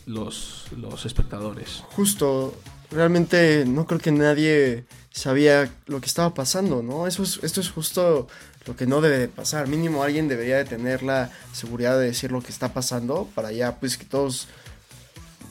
los, 0.07 0.67
los 0.77 1.05
espectadores. 1.05 1.85
Justo, 1.91 2.55
realmente 2.91 3.65
no 3.67 3.87
creo 3.87 4.01
que 4.01 4.13
nadie 4.13 4.85
sabía 5.11 5.71
lo 5.87 6.01
que 6.01 6.07
estaba 6.07 6.33
pasando, 6.33 6.83
¿no? 6.83 7.07
Eso 7.07 7.23
es, 7.23 7.41
esto 7.43 7.61
es 7.61 7.71
justo 7.71 8.29
lo 8.67 8.77
que 8.77 8.87
no 8.87 9.01
debe 9.01 9.19
de 9.19 9.29
pasar. 9.29 9.69
Mínimo 9.69 10.03
alguien 10.03 10.29
debería 10.29 10.57
de 10.57 10.65
tener 10.65 11.03
la 11.03 11.31
seguridad 11.53 11.99
de 11.99 12.07
decir 12.07 12.33
lo 12.33 12.41
que 12.41 12.51
está 12.51 12.73
pasando 12.73 13.29
para 13.35 13.53
ya 13.53 13.79
pues 13.79 13.99
que 13.99 14.05
todos 14.05 14.49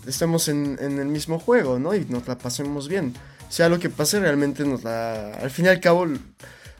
estemos 0.07 0.47
en, 0.47 0.77
en 0.81 0.99
el 0.99 1.07
mismo 1.07 1.37
juego, 1.37 1.77
¿no? 1.77 1.93
Y 1.93 2.05
nos 2.05 2.27
la 2.27 2.37
pasemos 2.37 2.87
bien. 2.87 3.13
Sea 3.51 3.67
lo 3.67 3.79
que 3.79 3.89
pase, 3.89 4.17
realmente 4.21 4.63
nos 4.63 4.83
la... 4.85 5.33
Al 5.33 5.51
fin 5.51 5.65
y 5.65 5.67
al 5.67 5.81
cabo, 5.81 6.07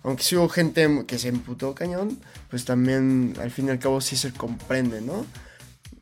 aunque 0.04 0.24
sí 0.24 0.38
hubo 0.38 0.48
gente 0.48 1.04
que 1.06 1.20
se 1.20 1.28
emputó 1.28 1.75
cañón, 1.75 2.18
pues 2.50 2.63
también 2.63 3.34
al 3.42 3.51
fin 3.51 3.68
y 3.68 3.72
al 3.72 3.80
cabo 3.80 4.00
sí 4.00 4.16
se 4.16 4.32
comprende, 4.32 5.01
¿no? 5.01 5.25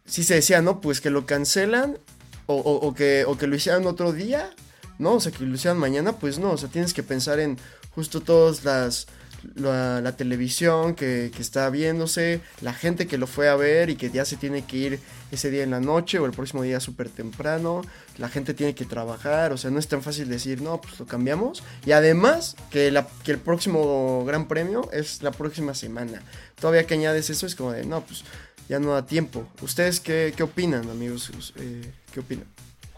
Sí 0.05 0.23
se 0.23 0.35
decía, 0.35 0.61
¿no? 0.61 0.79
Pues 0.79 1.01
que 1.01 1.09
lo 1.09 1.25
cancelan 1.25 1.97
o, 2.45 2.53
o- 2.55 2.87
o 2.87 2.93
que, 2.93 3.25
o 3.25 3.35
que 3.35 3.47
lo 3.47 3.55
hicieran 3.55 3.87
otro 3.87 4.13
día, 4.13 4.51
¿no? 4.99 5.13
O 5.13 5.19
sea, 5.19 5.31
que 5.31 5.43
lo 5.43 5.55
hicieran 5.55 5.79
mañana, 5.79 6.13
pues 6.19 6.37
no, 6.37 6.51
o 6.51 6.57
sea, 6.57 6.69
tienes 6.69 6.93
que 6.93 7.01
pensar 7.01 7.39
en 7.39 7.57
justo 7.95 8.21
todas 8.21 8.63
las... 8.63 9.07
La, 9.55 10.11
televisión 10.17 10.95
que, 10.95 11.31
que 11.35 11.41
está 11.41 11.69
viéndose, 11.69 12.41
la 12.61 12.73
gente 12.73 13.07
que 13.07 13.17
lo 13.17 13.27
fue 13.27 13.47
a 13.49 13.55
ver 13.55 13.89
y 13.89 13.95
que 13.95 14.09
ya 14.09 14.25
se 14.25 14.35
tiene 14.35 14.63
que 14.65 14.77
ir 14.77 14.99
ese 15.31 15.49
día 15.51 15.63
en 15.63 15.71
la 15.71 15.79
noche 15.79 16.19
o 16.19 16.25
el 16.25 16.31
próximo 16.31 16.63
día 16.63 16.79
súper 16.79 17.09
temprano, 17.09 17.81
la 18.17 18.27
gente 18.29 18.53
tiene 18.53 18.73
que 18.75 18.85
trabajar, 18.85 19.53
o 19.53 19.57
sea, 19.57 19.69
no 19.71 19.79
es 19.79 19.87
tan 19.87 20.01
fácil 20.01 20.27
decir, 20.29 20.61
no, 20.61 20.81
pues 20.81 20.99
lo 20.99 21.05
cambiamos. 21.05 21.63
Y 21.85 21.91
además 21.91 22.55
que, 22.71 22.91
la, 22.91 23.07
que 23.23 23.31
el 23.31 23.37
próximo 23.39 24.25
gran 24.25 24.47
premio 24.47 24.89
es 24.91 25.21
la 25.23 25.31
próxima 25.31 25.73
semana. 25.73 26.21
Todavía 26.59 26.85
que 26.85 26.95
añades 26.95 27.29
eso 27.29 27.45
es 27.45 27.55
como 27.55 27.71
de, 27.71 27.85
no, 27.85 28.01
pues 28.01 28.23
ya 28.67 28.79
no 28.79 28.93
da 28.93 29.05
tiempo. 29.05 29.47
¿Ustedes 29.61 29.99
qué, 29.99 30.33
qué 30.35 30.43
opinan, 30.43 30.89
amigos? 30.89 31.53
Eh, 31.57 31.91
¿Qué 32.13 32.19
opinan? 32.19 32.45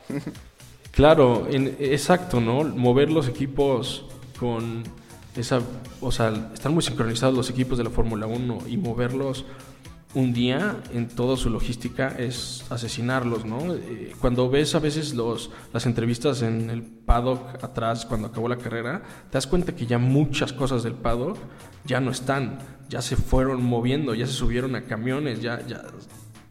Claro, 0.91 1.47
en- 1.49 1.77
exacto, 1.79 2.41
¿no? 2.41 2.65
Mover 2.65 3.09
los 3.09 3.29
equipos 3.29 4.05
con 4.37 4.83
esa, 5.35 5.61
o 6.01 6.11
sea, 6.11 6.51
están 6.53 6.73
muy 6.73 6.83
sincronizados 6.83 7.35
los 7.35 7.49
equipos 7.49 7.77
de 7.77 7.83
la 7.83 7.89
Fórmula 7.89 8.27
1 8.27 8.63
y 8.67 8.77
moverlos 8.77 9.45
un 10.13 10.33
día 10.33 10.75
en 10.93 11.07
toda 11.07 11.37
su 11.37 11.49
logística 11.49 12.09
es 12.09 12.65
asesinarlos, 12.69 13.45
¿no? 13.45 13.73
Eh, 13.73 14.13
Cuando 14.19 14.49
ves 14.49 14.75
a 14.75 14.79
veces 14.79 15.13
los, 15.13 15.51
las 15.71 15.85
entrevistas 15.85 16.41
en 16.41 16.69
el 16.69 16.83
paddock 16.83 17.63
atrás, 17.63 18.05
cuando 18.05 18.27
acabó 18.27 18.49
la 18.49 18.57
carrera, 18.57 19.03
te 19.29 19.37
das 19.37 19.47
cuenta 19.47 19.73
que 19.73 19.85
ya 19.85 19.97
muchas 19.99 20.51
cosas 20.51 20.83
del 20.83 20.95
paddock 20.95 21.37
ya 21.85 22.01
no 22.01 22.11
están, 22.11 22.59
ya 22.89 23.01
se 23.01 23.15
fueron 23.15 23.63
moviendo, 23.63 24.13
ya 24.13 24.27
se 24.27 24.33
subieron 24.33 24.75
a 24.75 24.83
camiones, 24.83 25.41
ya, 25.41 25.65
ya 25.65 25.81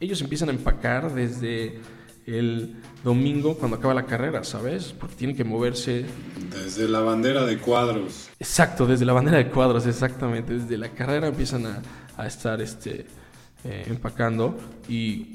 ellos 0.01 0.23
empiezan 0.23 0.49
a 0.49 0.53
empacar 0.53 1.15
desde 1.15 1.79
el 2.27 2.77
domingo 3.03 3.57
cuando 3.57 3.77
acaba 3.79 3.95
la 3.95 4.07
carrera, 4.07 4.45
¿sabes? 4.45 4.95
Porque 4.99 5.15
tienen 5.17 5.37
que 5.37 5.45
moverse. 5.45 6.05
Desde 6.53 6.89
la 6.89 7.01
bandera 7.01 7.45
de 7.47 7.59
cuadros. 7.59 8.29
Exacto, 8.39 8.87
desde 8.87 9.05
la 9.05 9.13
bandera 9.13 9.39
de 9.39 9.49
cuadros, 9.51 9.87
exactamente. 9.87 10.55
Desde 10.59 10.77
la 10.79 10.89
carrera 10.91 11.29
empiezan 11.29 11.67
a, 11.67 11.83
a 12.17 12.27
estar 12.27 12.61
este, 12.61 13.07
eh, 13.65 13.85
empacando 13.89 14.57
y 14.89 15.33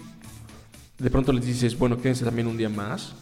de 0.97 1.09
pronto 1.09 1.33
les 1.33 1.45
dices, 1.45 1.77
bueno, 1.77 1.97
quédense 1.97 2.23
también 2.23 2.47
un 2.47 2.57
día 2.57 2.69
más. 2.69 3.13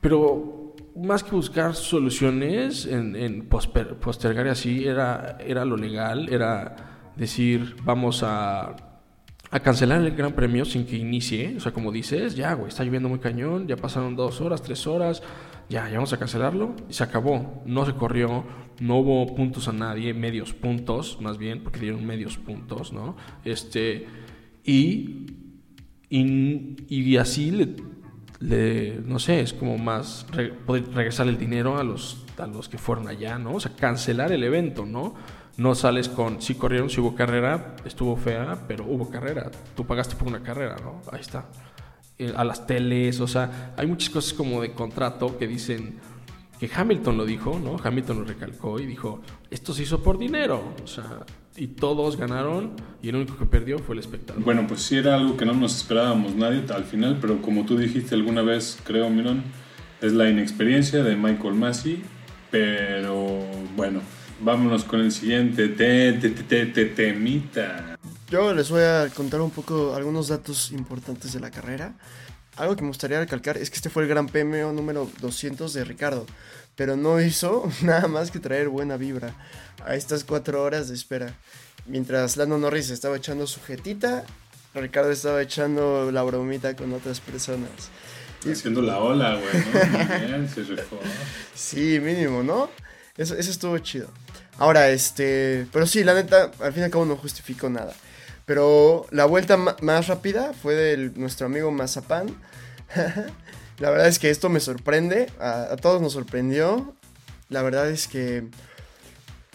Pero 0.00 0.74
más 0.96 1.22
que 1.24 1.30
buscar 1.30 1.74
soluciones 1.74 2.86
en, 2.86 3.16
en 3.16 3.48
posper- 3.48 3.94
postergar 3.96 4.46
y 4.46 4.50
así, 4.50 4.84
era, 4.86 5.38
era 5.40 5.64
lo 5.64 5.76
legal, 5.76 6.28
era 6.28 6.76
decir, 7.16 7.76
vamos 7.84 8.22
a, 8.22 8.76
a 9.54 9.60
cancelar 9.60 10.02
el 10.02 10.16
Gran 10.16 10.32
Premio 10.32 10.64
sin 10.64 10.84
que 10.84 10.96
inicie. 10.96 11.54
O 11.56 11.60
sea, 11.60 11.70
como 11.70 11.92
dices, 11.92 12.34
ya, 12.34 12.54
güey, 12.54 12.70
está 12.70 12.82
lloviendo 12.82 13.08
muy 13.08 13.20
cañón, 13.20 13.68
ya 13.68 13.76
pasaron 13.76 14.16
dos 14.16 14.40
horas, 14.40 14.62
tres 14.62 14.84
horas, 14.88 15.22
ya, 15.68 15.88
ya 15.88 15.94
vamos 15.94 16.12
a 16.12 16.18
cancelarlo. 16.18 16.74
Y 16.90 16.92
se 16.92 17.04
acabó, 17.04 17.62
no 17.64 17.86
se 17.86 17.92
corrió, 17.92 18.44
no 18.80 18.96
hubo 18.96 19.32
puntos 19.36 19.68
a 19.68 19.72
nadie, 19.72 20.12
medios 20.12 20.54
puntos, 20.54 21.20
más 21.20 21.38
bien, 21.38 21.62
porque 21.62 21.78
dieron 21.78 22.04
medios 22.04 22.36
puntos, 22.36 22.92
¿no? 22.92 23.16
Este, 23.44 24.08
y, 24.64 25.26
y, 26.10 26.76
y 26.88 27.16
así 27.16 27.52
le, 28.40 28.98
no 29.06 29.20
sé, 29.20 29.40
es 29.40 29.52
como 29.52 29.78
más 29.78 30.26
poder 30.66 30.92
regresar 30.92 31.28
el 31.28 31.38
dinero 31.38 31.78
a 31.78 31.84
los, 31.84 32.26
a 32.38 32.48
los 32.48 32.68
que 32.68 32.76
fueron 32.76 33.06
allá, 33.06 33.38
¿no? 33.38 33.54
O 33.54 33.60
sea, 33.60 33.70
cancelar 33.76 34.32
el 34.32 34.42
evento, 34.42 34.84
¿no? 34.84 35.14
No 35.56 35.74
sales 35.74 36.08
con, 36.08 36.42
sí 36.42 36.54
corrieron, 36.54 36.90
sí 36.90 37.00
hubo 37.00 37.14
carrera, 37.14 37.76
estuvo 37.84 38.16
fea, 38.16 38.58
pero 38.66 38.84
hubo 38.84 39.08
carrera. 39.08 39.50
Tú 39.76 39.86
pagaste 39.86 40.16
por 40.16 40.28
una 40.28 40.42
carrera, 40.42 40.76
¿no? 40.82 41.00
Ahí 41.12 41.20
está. 41.20 41.46
Eh, 42.18 42.32
A 42.36 42.44
las 42.44 42.66
teles, 42.66 43.20
o 43.20 43.28
sea, 43.28 43.72
hay 43.76 43.86
muchas 43.86 44.10
cosas 44.10 44.32
como 44.32 44.60
de 44.62 44.72
contrato 44.72 45.38
que 45.38 45.46
dicen 45.46 45.98
que 46.58 46.70
Hamilton 46.72 47.16
lo 47.16 47.24
dijo, 47.24 47.60
¿no? 47.62 47.76
Hamilton 47.82 48.20
lo 48.20 48.24
recalcó 48.24 48.80
y 48.80 48.86
dijo, 48.86 49.20
esto 49.50 49.72
se 49.72 49.82
hizo 49.82 50.02
por 50.02 50.18
dinero, 50.18 50.74
o 50.82 50.86
sea, 50.86 51.20
y 51.56 51.68
todos 51.68 52.16
ganaron 52.16 52.72
y 53.02 53.08
el 53.08 53.16
único 53.16 53.36
que 53.36 53.46
perdió 53.46 53.78
fue 53.78 53.94
el 53.94 54.00
espectador. 54.00 54.42
Bueno, 54.42 54.64
pues 54.66 54.82
sí 54.82 54.96
era 54.96 55.14
algo 55.16 55.36
que 55.36 55.44
no 55.44 55.52
nos 55.54 55.76
esperábamos 55.76 56.34
nadie 56.34 56.64
al 56.74 56.84
final, 56.84 57.18
pero 57.20 57.40
como 57.42 57.64
tú 57.64 57.76
dijiste 57.76 58.14
alguna 58.14 58.42
vez, 58.42 58.78
creo, 58.84 59.08
Mirón, 59.10 59.42
es 60.00 60.12
la 60.12 60.28
inexperiencia 60.28 61.02
de 61.02 61.16
Michael 61.16 61.54
Massey, 61.54 62.02
pero 62.50 63.26
bueno, 63.76 64.00
vámonos 64.40 64.84
con 64.84 65.00
el 65.00 65.12
siguiente 65.12 65.68
te, 65.68 66.12
te, 66.14 66.30
te, 66.30 66.42
te, 66.42 66.66
te- 66.66 66.84
temita. 66.86 67.98
Yo 68.30 68.52
les 68.54 68.70
voy 68.70 68.82
a 68.82 69.08
contar 69.14 69.40
un 69.40 69.50
poco 69.50 69.94
algunos 69.94 70.28
datos 70.28 70.72
importantes 70.72 71.32
de 71.32 71.40
la 71.40 71.50
carrera. 71.50 71.92
Algo 72.56 72.76
que 72.76 72.82
me 72.82 72.88
gustaría 72.88 73.18
recalcar 73.18 73.56
es 73.58 73.68
que 73.70 73.76
este 73.76 73.90
fue 73.90 74.04
el 74.04 74.08
Gran 74.08 74.26
Premio 74.28 74.72
número 74.72 75.10
200 75.20 75.72
de 75.72 75.84
Ricardo, 75.84 76.24
pero 76.76 76.96
no 76.96 77.20
hizo 77.20 77.68
nada 77.82 78.08
más 78.08 78.30
que 78.30 78.38
traer 78.38 78.68
buena 78.68 78.96
vibra 78.96 79.34
a 79.84 79.94
estas 79.94 80.24
cuatro 80.24 80.62
horas 80.62 80.88
de 80.88 80.94
espera. 80.94 81.34
Mientras 81.86 82.36
Lando 82.36 82.56
Norris 82.58 82.90
estaba 82.90 83.16
echando 83.16 83.46
su 83.46 83.60
jetita, 83.60 84.24
Ricardo 84.74 85.10
estaba 85.10 85.42
echando 85.42 86.10
la 86.10 86.22
bromita 86.22 86.74
con 86.74 86.92
otras 86.92 87.20
personas. 87.20 87.68
Haciendo 88.50 88.82
la 88.82 88.98
ola, 88.98 89.36
güey, 89.36 89.64
¿no? 89.64 89.98
Muy 90.18 90.26
bien, 90.26 90.48
se 90.48 90.62
rifó. 90.62 90.98
Sí, 91.54 91.98
mínimo, 92.00 92.42
¿no? 92.42 92.70
Eso, 93.16 93.34
eso 93.36 93.50
estuvo 93.50 93.78
chido. 93.78 94.08
Ahora, 94.58 94.90
este, 94.90 95.66
pero 95.72 95.86
sí, 95.86 96.04
la 96.04 96.14
neta, 96.14 96.50
al 96.60 96.72
fin 96.72 96.82
y 96.82 96.84
al 96.84 96.90
cabo 96.90 97.04
no 97.04 97.16
justifico 97.16 97.68
nada. 97.68 97.94
Pero 98.46 99.06
la 99.10 99.24
vuelta 99.24 99.56
más 99.56 100.06
rápida 100.06 100.52
fue 100.52 100.74
de 100.74 101.10
nuestro 101.16 101.46
amigo 101.46 101.70
Mazapán. 101.70 102.28
la 103.78 103.90
verdad 103.90 104.08
es 104.08 104.18
que 104.18 104.30
esto 104.30 104.48
me 104.48 104.60
sorprende, 104.60 105.30
a, 105.40 105.72
a 105.72 105.76
todos 105.76 106.00
nos 106.00 106.12
sorprendió. 106.12 106.94
La 107.48 107.62
verdad 107.62 107.88
es 107.88 108.06
que 108.06 108.44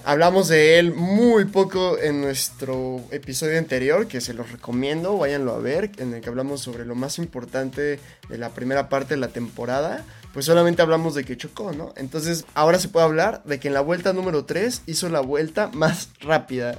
hablamos 0.03 0.47
de 0.47 0.79
él 0.79 0.93
muy 0.93 1.45
poco 1.45 1.97
en 1.97 2.21
nuestro 2.21 3.01
episodio 3.11 3.57
anterior, 3.57 4.07
que 4.07 4.21
se 4.21 4.33
los 4.33 4.51
recomiendo, 4.51 5.17
váyanlo 5.17 5.53
a 5.53 5.59
ver, 5.59 5.91
en 5.97 6.13
el 6.13 6.21
que 6.21 6.29
hablamos 6.29 6.61
sobre 6.61 6.85
lo 6.85 6.95
más 6.95 7.17
importante 7.19 7.99
de 8.29 8.37
la 8.37 8.49
primera 8.49 8.89
parte 8.89 9.15
de 9.15 9.19
la 9.19 9.29
temporada. 9.29 10.05
Pues 10.33 10.45
solamente 10.45 10.81
hablamos 10.81 11.15
de 11.15 11.23
que 11.23 11.37
chocó, 11.37 11.71
¿no? 11.71 11.93
Entonces 11.95 12.45
ahora 12.53 12.79
se 12.79 12.87
puede 12.87 13.05
hablar 13.05 13.41
de 13.45 13.59
que 13.59 13.67
en 13.67 13.73
la 13.73 13.81
vuelta 13.81 14.13
número 14.13 14.45
3 14.45 14.83
hizo 14.85 15.09
la 15.09 15.21
vuelta 15.21 15.69
más 15.73 16.09
rápida. 16.21 16.77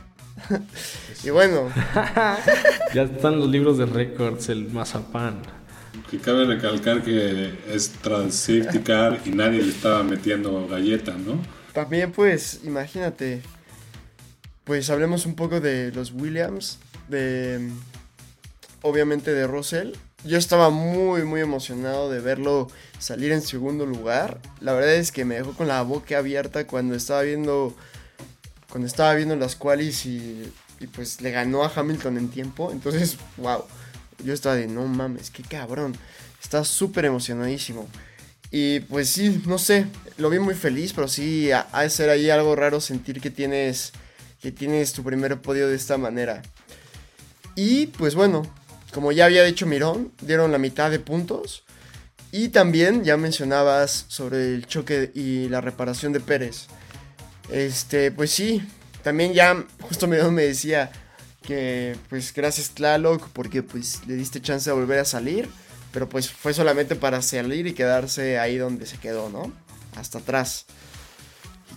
y 1.24 1.30
bueno, 1.30 1.70
Ya 2.94 3.02
están 3.02 3.38
los 3.38 3.48
libros 3.48 3.78
de 3.78 3.86
récords, 3.86 4.48
el 4.48 4.70
mazapán. 4.70 5.42
Que 6.10 6.18
cabe 6.18 6.44
recalcar 6.44 7.02
que 7.02 7.52
es 7.68 7.90
tras 8.02 8.34
safety 8.34 8.80
car 8.80 9.20
y 9.24 9.30
nadie 9.30 9.62
le 9.62 9.70
estaba 9.70 10.02
metiendo 10.02 10.66
galleta, 10.68 11.12
¿no? 11.12 11.40
También 11.72 12.10
pues, 12.12 12.60
imagínate, 12.64 13.42
pues 14.64 14.90
hablemos 14.90 15.26
un 15.26 15.34
poco 15.34 15.60
de 15.60 15.92
los 15.92 16.12
Williams, 16.12 16.78
de 17.08 17.70
obviamente 18.82 19.32
de 19.32 19.46
Russell. 19.46 19.92
Yo 20.24 20.36
estaba 20.36 20.70
muy 20.70 21.24
muy 21.24 21.40
emocionado 21.40 22.10
de 22.10 22.20
verlo 22.20 22.68
salir 22.98 23.32
en 23.32 23.42
segundo 23.42 23.86
lugar. 23.86 24.40
La 24.60 24.72
verdad 24.72 24.94
es 24.94 25.12
que 25.12 25.24
me 25.24 25.36
dejó 25.36 25.52
con 25.54 25.68
la 25.68 25.82
boca 25.82 26.18
abierta 26.18 26.66
cuando 26.66 26.94
estaba 26.94 27.22
viendo 27.22 27.74
cuando 28.68 28.86
estaba 28.86 29.14
viendo 29.14 29.34
las 29.36 29.56
qualis 29.56 30.06
y, 30.06 30.52
y 30.78 30.86
pues 30.86 31.20
le 31.20 31.30
ganó 31.30 31.64
a 31.64 31.72
Hamilton 31.74 32.18
en 32.18 32.28
tiempo. 32.28 32.70
Entonces, 32.72 33.16
wow. 33.36 33.64
Yo 34.22 34.34
estaba 34.34 34.54
de 34.54 34.66
no 34.66 34.86
mames, 34.86 35.30
qué 35.30 35.42
cabrón. 35.42 35.96
Estaba 36.42 36.64
súper 36.64 37.06
emocionadísimo. 37.06 37.88
Y 38.50 38.80
pues 38.80 39.08
sí, 39.08 39.42
no 39.46 39.58
sé, 39.58 39.86
lo 40.18 40.28
vi 40.28 40.38
muy 40.38 40.54
feliz, 40.54 40.92
pero 40.92 41.08
sí 41.08 41.50
ha 41.52 41.82
de 41.82 41.88
ser 41.88 42.10
ahí 42.10 42.28
algo 42.28 42.54
raro 42.56 42.80
sentir 42.80 43.20
que 43.20 43.30
tienes 43.30 43.92
que 44.40 44.50
tienes 44.52 44.92
tu 44.92 45.04
primer 45.04 45.40
podio 45.40 45.68
de 45.68 45.76
esta 45.76 45.98
manera. 45.98 46.42
Y 47.54 47.88
pues 47.88 48.14
bueno, 48.14 48.42
como 48.92 49.12
ya 49.12 49.26
había 49.26 49.44
dicho 49.44 49.66
Mirón, 49.66 50.12
dieron 50.20 50.52
la 50.52 50.58
mitad 50.58 50.90
de 50.90 50.98
puntos. 50.98 51.64
Y 52.32 52.48
también 52.48 53.02
ya 53.04 53.16
mencionabas 53.16 54.04
sobre 54.08 54.54
el 54.54 54.66
choque 54.66 55.10
y 55.14 55.48
la 55.48 55.60
reparación 55.60 56.12
de 56.12 56.20
Pérez. 56.20 56.66
Este, 57.50 58.12
pues 58.12 58.30
sí, 58.30 58.62
también 59.02 59.32
ya 59.32 59.64
justo 59.80 60.06
Mirón 60.06 60.34
me 60.34 60.42
decía 60.42 60.92
que 61.42 61.96
pues 62.08 62.32
gracias 62.32 62.70
Tlaloc 62.70 63.28
porque 63.30 63.62
pues 63.62 64.06
le 64.06 64.14
diste 64.14 64.40
chance 64.40 64.70
de 64.70 64.74
volver 64.74 65.00
a 65.00 65.04
salir. 65.04 65.48
Pero 65.92 66.08
pues 66.08 66.30
fue 66.30 66.54
solamente 66.54 66.94
para 66.94 67.20
salir 67.20 67.66
y 67.66 67.72
quedarse 67.72 68.38
ahí 68.38 68.56
donde 68.56 68.86
se 68.86 68.98
quedó, 68.98 69.28
¿no? 69.28 69.52
Hasta 69.96 70.18
atrás. 70.18 70.66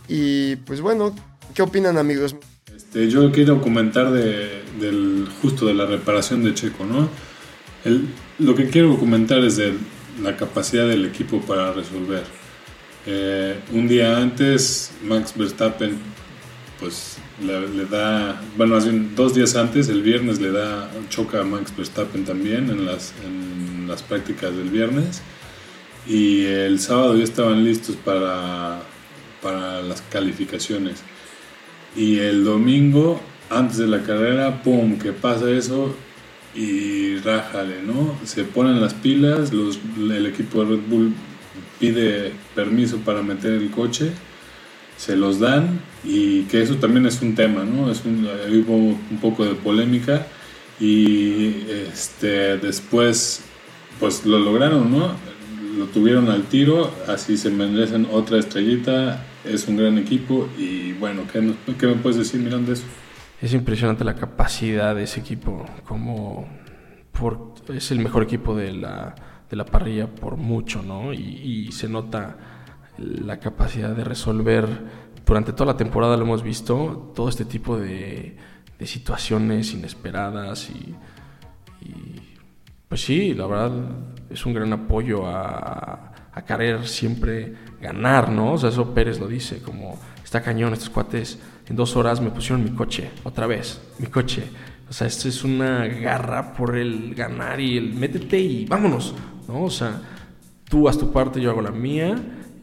Y 0.07 0.57
pues 0.57 0.81
bueno, 0.81 1.15
¿qué 1.55 1.63
opinan 1.63 1.97
amigos? 1.97 2.35
Este, 2.93 3.09
yo 3.09 3.31
quiero 3.31 3.59
comentar 3.59 4.11
de, 4.11 5.25
justo 5.41 5.65
de 5.65 5.73
la 5.73 5.87
reparación 5.87 6.43
de 6.43 6.53
Checo, 6.53 6.85
¿no? 6.85 7.09
Lo 8.37 8.53
que 8.53 8.69
quiero 8.69 8.99
comentar 8.99 9.39
es 9.39 9.57
de 9.57 9.73
la 10.21 10.37
capacidad 10.37 10.87
del 10.87 11.03
equipo 11.05 11.41
para 11.41 11.73
resolver. 11.73 12.21
Eh, 13.07 13.59
un 13.71 13.87
día 13.87 14.19
antes, 14.19 14.91
Max 15.03 15.33
Verstappen, 15.35 15.97
pues 16.79 17.17
le, 17.43 17.85
da, 17.85 18.39
bueno, 18.57 18.79
dos 19.15 19.33
días 19.33 19.55
antes, 19.55 19.89
el 19.89 20.03
viernes 20.03 20.39
le 20.39 20.51
da, 20.51 20.91
choca 21.09 21.41
a 21.41 21.43
Max 21.43 21.75
Verstappen 21.75 22.25
también 22.25 22.69
en 22.69 22.85
las, 22.85 23.15
en 23.25 23.87
las 23.87 24.03
prácticas 24.03 24.55
del 24.55 24.69
viernes. 24.69 25.23
Y 26.05 26.45
el 26.45 26.79
sábado 26.79 27.17
ya 27.17 27.23
estaban 27.23 27.65
listos 27.65 27.95
para, 27.95 28.83
para 29.41 29.81
las 29.81 30.03
calificaciones. 30.03 31.03
Y 31.95 32.19
el 32.19 32.43
domingo, 32.43 33.21
antes 33.49 33.77
de 33.77 33.87
la 33.87 34.03
carrera, 34.03 34.63
¡pum! 34.63 34.97
que 34.97 35.13
pasa 35.13 35.49
eso 35.51 35.95
y 36.55 37.17
rájale, 37.17 37.81
¿no? 37.83 38.17
Se 38.25 38.43
ponen 38.43 38.81
las 38.81 38.93
pilas, 38.93 39.53
los, 39.53 39.79
el 39.97 40.25
equipo 40.25 40.63
de 40.63 40.75
Red 40.75 40.83
Bull 40.87 41.13
pide 41.79 42.31
permiso 42.55 42.97
para 42.97 43.21
meter 43.21 43.53
el 43.53 43.69
coche, 43.71 44.11
se 44.97 45.15
los 45.15 45.39
dan 45.39 45.81
y 46.03 46.43
que 46.43 46.61
eso 46.61 46.75
también 46.75 47.05
es 47.05 47.21
un 47.21 47.35
tema, 47.35 47.63
¿no? 47.63 47.91
Es 47.91 48.03
un, 48.05 48.27
un 49.11 49.17
poco 49.19 49.45
de 49.45 49.55
polémica 49.55 50.27
y 50.79 51.65
este, 51.91 52.57
después 52.57 53.43
pues 53.99 54.25
lo 54.25 54.39
lograron, 54.39 54.91
¿no? 54.91 55.15
Lo 55.77 55.85
tuvieron 55.85 56.29
al 56.29 56.43
tiro, 56.43 56.93
así 57.07 57.37
se 57.37 57.49
merecen 57.49 58.07
otra 58.11 58.37
estrellita, 58.37 59.25
es 59.45 59.67
un 59.67 59.77
gran 59.77 59.97
equipo 59.97 60.47
y 60.57 60.93
bueno, 60.93 61.23
¿qué, 61.31 61.41
nos- 61.41 61.55
qué 61.77 61.87
me 61.87 61.95
puedes 61.95 62.17
decir, 62.17 62.41
Miran, 62.41 62.65
de 62.65 62.73
eso? 62.73 62.83
Es 63.41 63.53
impresionante 63.53 64.03
la 64.03 64.15
capacidad 64.15 64.95
de 64.95 65.03
ese 65.03 65.19
equipo, 65.19 65.65
como 65.85 66.47
por, 67.11 67.55
es 67.73 67.91
el 67.91 67.99
mejor 67.99 68.23
equipo 68.23 68.55
de 68.55 68.71
la, 68.73 69.15
de 69.49 69.55
la 69.55 69.65
parrilla 69.65 70.07
por 70.07 70.37
mucho, 70.37 70.81
¿no? 70.81 71.13
Y, 71.13 71.17
y 71.67 71.71
se 71.73 71.89
nota 71.89 72.37
la 72.97 73.39
capacidad 73.39 73.95
de 73.95 74.03
resolver, 74.03 74.67
durante 75.25 75.51
toda 75.51 75.73
la 75.73 75.77
temporada 75.77 76.15
lo 76.15 76.23
hemos 76.23 76.43
visto, 76.43 77.11
todo 77.15 77.27
este 77.27 77.43
tipo 77.45 77.77
de, 77.77 78.37
de 78.79 78.85
situaciones 78.87 79.73
inesperadas 79.73 80.69
y, 80.69 80.95
y, 81.85 82.15
pues 82.87 83.01
sí, 83.03 83.33
la 83.33 83.47
verdad 83.47 83.71
es 84.29 84.45
un 84.45 84.53
gran 84.53 84.71
apoyo 84.71 85.25
a, 85.27 86.12
a 86.33 86.41
querer 86.43 86.87
siempre 86.87 87.53
ganar, 87.81 88.29
¿no? 88.29 88.53
O 88.53 88.57
sea, 88.57 88.69
eso 88.69 88.93
Pérez 88.93 89.19
lo 89.19 89.27
dice, 89.27 89.61
como 89.61 89.99
está 90.23 90.41
cañón, 90.41 90.73
estos 90.73 90.89
cuates 90.89 91.39
en 91.67 91.75
dos 91.75 91.95
horas 91.95 92.21
me 92.21 92.31
pusieron 92.31 92.63
mi 92.63 92.71
coche, 92.71 93.11
otra 93.23 93.47
vez, 93.47 93.81
mi 93.99 94.07
coche. 94.07 94.43
O 94.89 94.93
sea, 94.93 95.07
esto 95.07 95.27
es 95.27 95.43
una 95.43 95.87
garra 95.87 96.53
por 96.53 96.75
el 96.75 97.15
ganar 97.15 97.59
y 97.59 97.77
el 97.77 97.93
métete 97.93 98.39
y 98.39 98.65
vámonos, 98.65 99.13
¿no? 99.47 99.63
O 99.63 99.69
sea, 99.69 100.01
tú 100.69 100.87
haz 100.89 100.97
tu 100.97 101.11
parte, 101.11 101.39
yo 101.39 101.51
hago 101.51 101.61
la 101.61 101.71
mía 101.71 102.15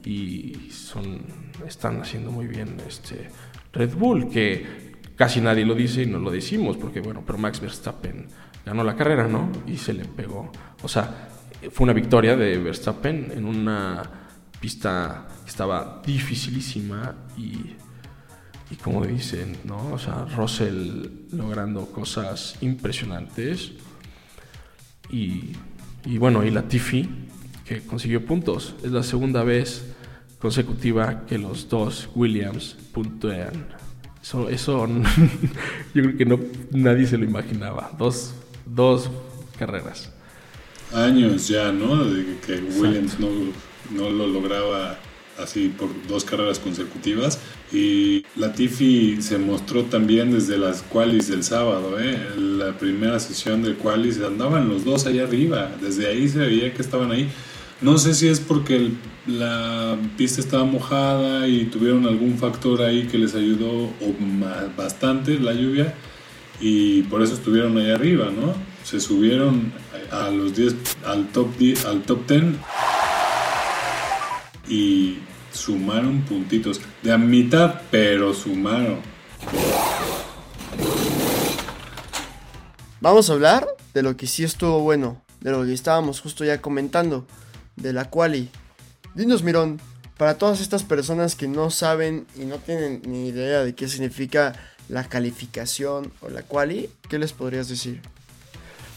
y 0.05 0.71
son, 0.71 1.23
están 1.67 2.01
haciendo 2.01 2.31
muy 2.31 2.47
bien 2.47 2.77
este 2.87 3.31
Red 3.73 3.95
Bull, 3.95 4.29
que 4.29 4.91
casi 5.17 5.41
nadie 5.41 5.65
lo 5.65 5.75
dice 5.75 6.03
y 6.03 6.07
no 6.07 6.19
lo 6.19 6.31
decimos, 6.31 6.77
porque 6.77 7.01
bueno, 7.01 7.23
pero 7.27 7.39
Max 7.39 7.61
Verstappen 7.61 8.27
ganó 8.65 8.85
la 8.85 8.97
carrera, 8.97 9.29
¿no? 9.29 9.51
Y 9.67 9.77
se 9.77 9.93
le 9.93 10.05
pegó. 10.05 10.51
O 10.83 10.89
sea, 10.89 11.29
fue 11.70 11.85
una 11.85 11.92
victoria 11.92 12.37
de 12.37 12.59
Verstappen 12.59 13.33
en 13.35 13.44
una 13.44 14.03
pista 14.61 15.27
que 15.44 15.51
estaba 15.51 16.03
dificilísima 16.05 17.14
y, 17.37 17.77
como 18.83 19.05
dicen, 19.05 19.57
¿no? 19.64 19.92
O 19.92 19.99
sea, 19.99 20.27
Russell 20.37 21.07
logrando 21.33 21.87
cosas 21.87 22.57
impresionantes 22.61 23.73
y, 25.11 25.53
bueno, 26.18 26.44
y 26.44 26.51
Latifi 26.51 27.09
que 27.64 27.81
consiguió 27.83 28.25
puntos. 28.25 28.75
Es 28.83 28.92
la 28.92 29.03
segunda 29.03 29.42
vez 29.42 29.85
consecutiva 30.38 31.27
que 31.27 31.38
los 31.38 31.68
dos 31.68 32.09
Williams 32.14 32.77
puntean. 32.92 33.68
Eso, 34.23 34.49
eso 34.49 34.87
yo 35.94 36.03
creo 36.03 36.16
que 36.16 36.27
no, 36.27 36.38
nadie 36.73 37.07
se 37.07 37.18
lo 37.18 37.25
imaginaba. 37.25 37.90
Dos, 37.99 38.35
dos 38.66 39.11
carreras. 39.59 40.12
Años 40.92 41.48
ya, 41.48 41.72
¿no? 41.72 42.05
De 42.05 42.24
que 42.46 42.55
Williams 42.79 43.18
no, 43.20 43.29
no 43.96 44.11
lo 44.11 44.26
lograba 44.26 44.98
así 45.38 45.68
por 45.68 45.88
dos 46.09 46.24
carreras 46.24 46.59
consecutivas. 46.59 47.38
Y 47.72 48.24
Latifi 48.37 49.22
se 49.22 49.38
mostró 49.38 49.85
también 49.85 50.33
desde 50.33 50.59
las 50.59 50.83
qualis 50.83 51.29
del 51.29 51.44
sábado, 51.44 51.98
¿eh? 52.00 52.18
La 52.37 52.76
primera 52.76 53.20
sesión 53.20 53.62
de 53.62 53.74
qualis 53.74 54.20
andaban 54.20 54.68
los 54.68 54.85
dos 54.85 55.07
allá 55.07 55.24
arriba. 55.24 55.70
Desde 55.81 56.09
ahí 56.09 56.29
se 56.29 56.38
veía 56.38 56.74
que 56.74 56.83
estaban 56.83 57.12
ahí. 57.12 57.29
No 57.81 57.96
sé 57.96 58.12
si 58.14 58.26
es 58.29 58.40
porque 58.40 58.76
el- 58.76 58.92
la 59.26 59.96
pista 60.18 60.40
estaba 60.40 60.64
mojada 60.64 61.46
y 61.48 61.64
tuvieron 61.66 62.05
algún 62.07 62.37
factor 62.37 62.83
ahí 62.83 63.05
que 63.05 63.16
les 63.16 63.35
ayudó 63.35 63.70
o 63.70 64.14
ma- 64.20 64.66
bastante 64.76 65.38
la 65.38 65.53
lluvia 65.55 65.94
y 66.61 67.03
por 67.05 67.22
eso 67.22 67.35
estuvieron 67.35 67.79
ahí 67.79 67.90
arriba, 67.90 68.26
¿no? 68.26 68.53
Se 68.90 68.98
subieron 68.98 69.72
a 70.11 70.31
los 70.31 70.57
10 70.57 70.74
al 71.07 71.29
top 71.29 71.57
10, 71.59 71.85
al 71.85 72.03
top 72.03 72.26
10 72.26 72.42
y 74.68 75.18
sumaron 75.53 76.22
puntitos 76.22 76.81
de 77.00 77.12
a 77.12 77.16
mitad, 77.16 77.83
pero 77.92 78.35
sumaron. 78.35 78.98
Vamos 83.00 83.31
a 83.31 83.35
hablar 83.35 83.68
de 83.94 84.03
lo 84.03 84.16
que 84.16 84.26
sí 84.26 84.42
estuvo 84.42 84.81
bueno, 84.81 85.22
de 85.40 85.53
lo 85.53 85.64
que 85.64 85.72
estábamos 85.72 86.20
justo 86.20 86.44
ya 86.44 86.61
comentando, 86.61 87.29
de 87.76 87.92
la 87.92 88.11
quali. 88.11 88.48
Dinos, 89.14 89.44
Mirón, 89.44 89.81
para 90.16 90.37
todas 90.37 90.61
estas 90.61 90.83
personas 90.83 91.37
que 91.37 91.46
no 91.46 91.70
saben 91.70 92.26
y 92.35 92.40
no 92.40 92.57
tienen 92.57 93.03
ni 93.07 93.29
idea 93.29 93.62
de 93.62 93.72
qué 93.72 93.87
significa 93.87 94.55
la 94.88 95.05
calificación 95.05 96.12
o 96.22 96.29
la 96.29 96.42
quali, 96.42 96.90
¿qué 97.09 97.20
les 97.20 97.33
podrías 97.33 97.68
decir? 97.68 98.03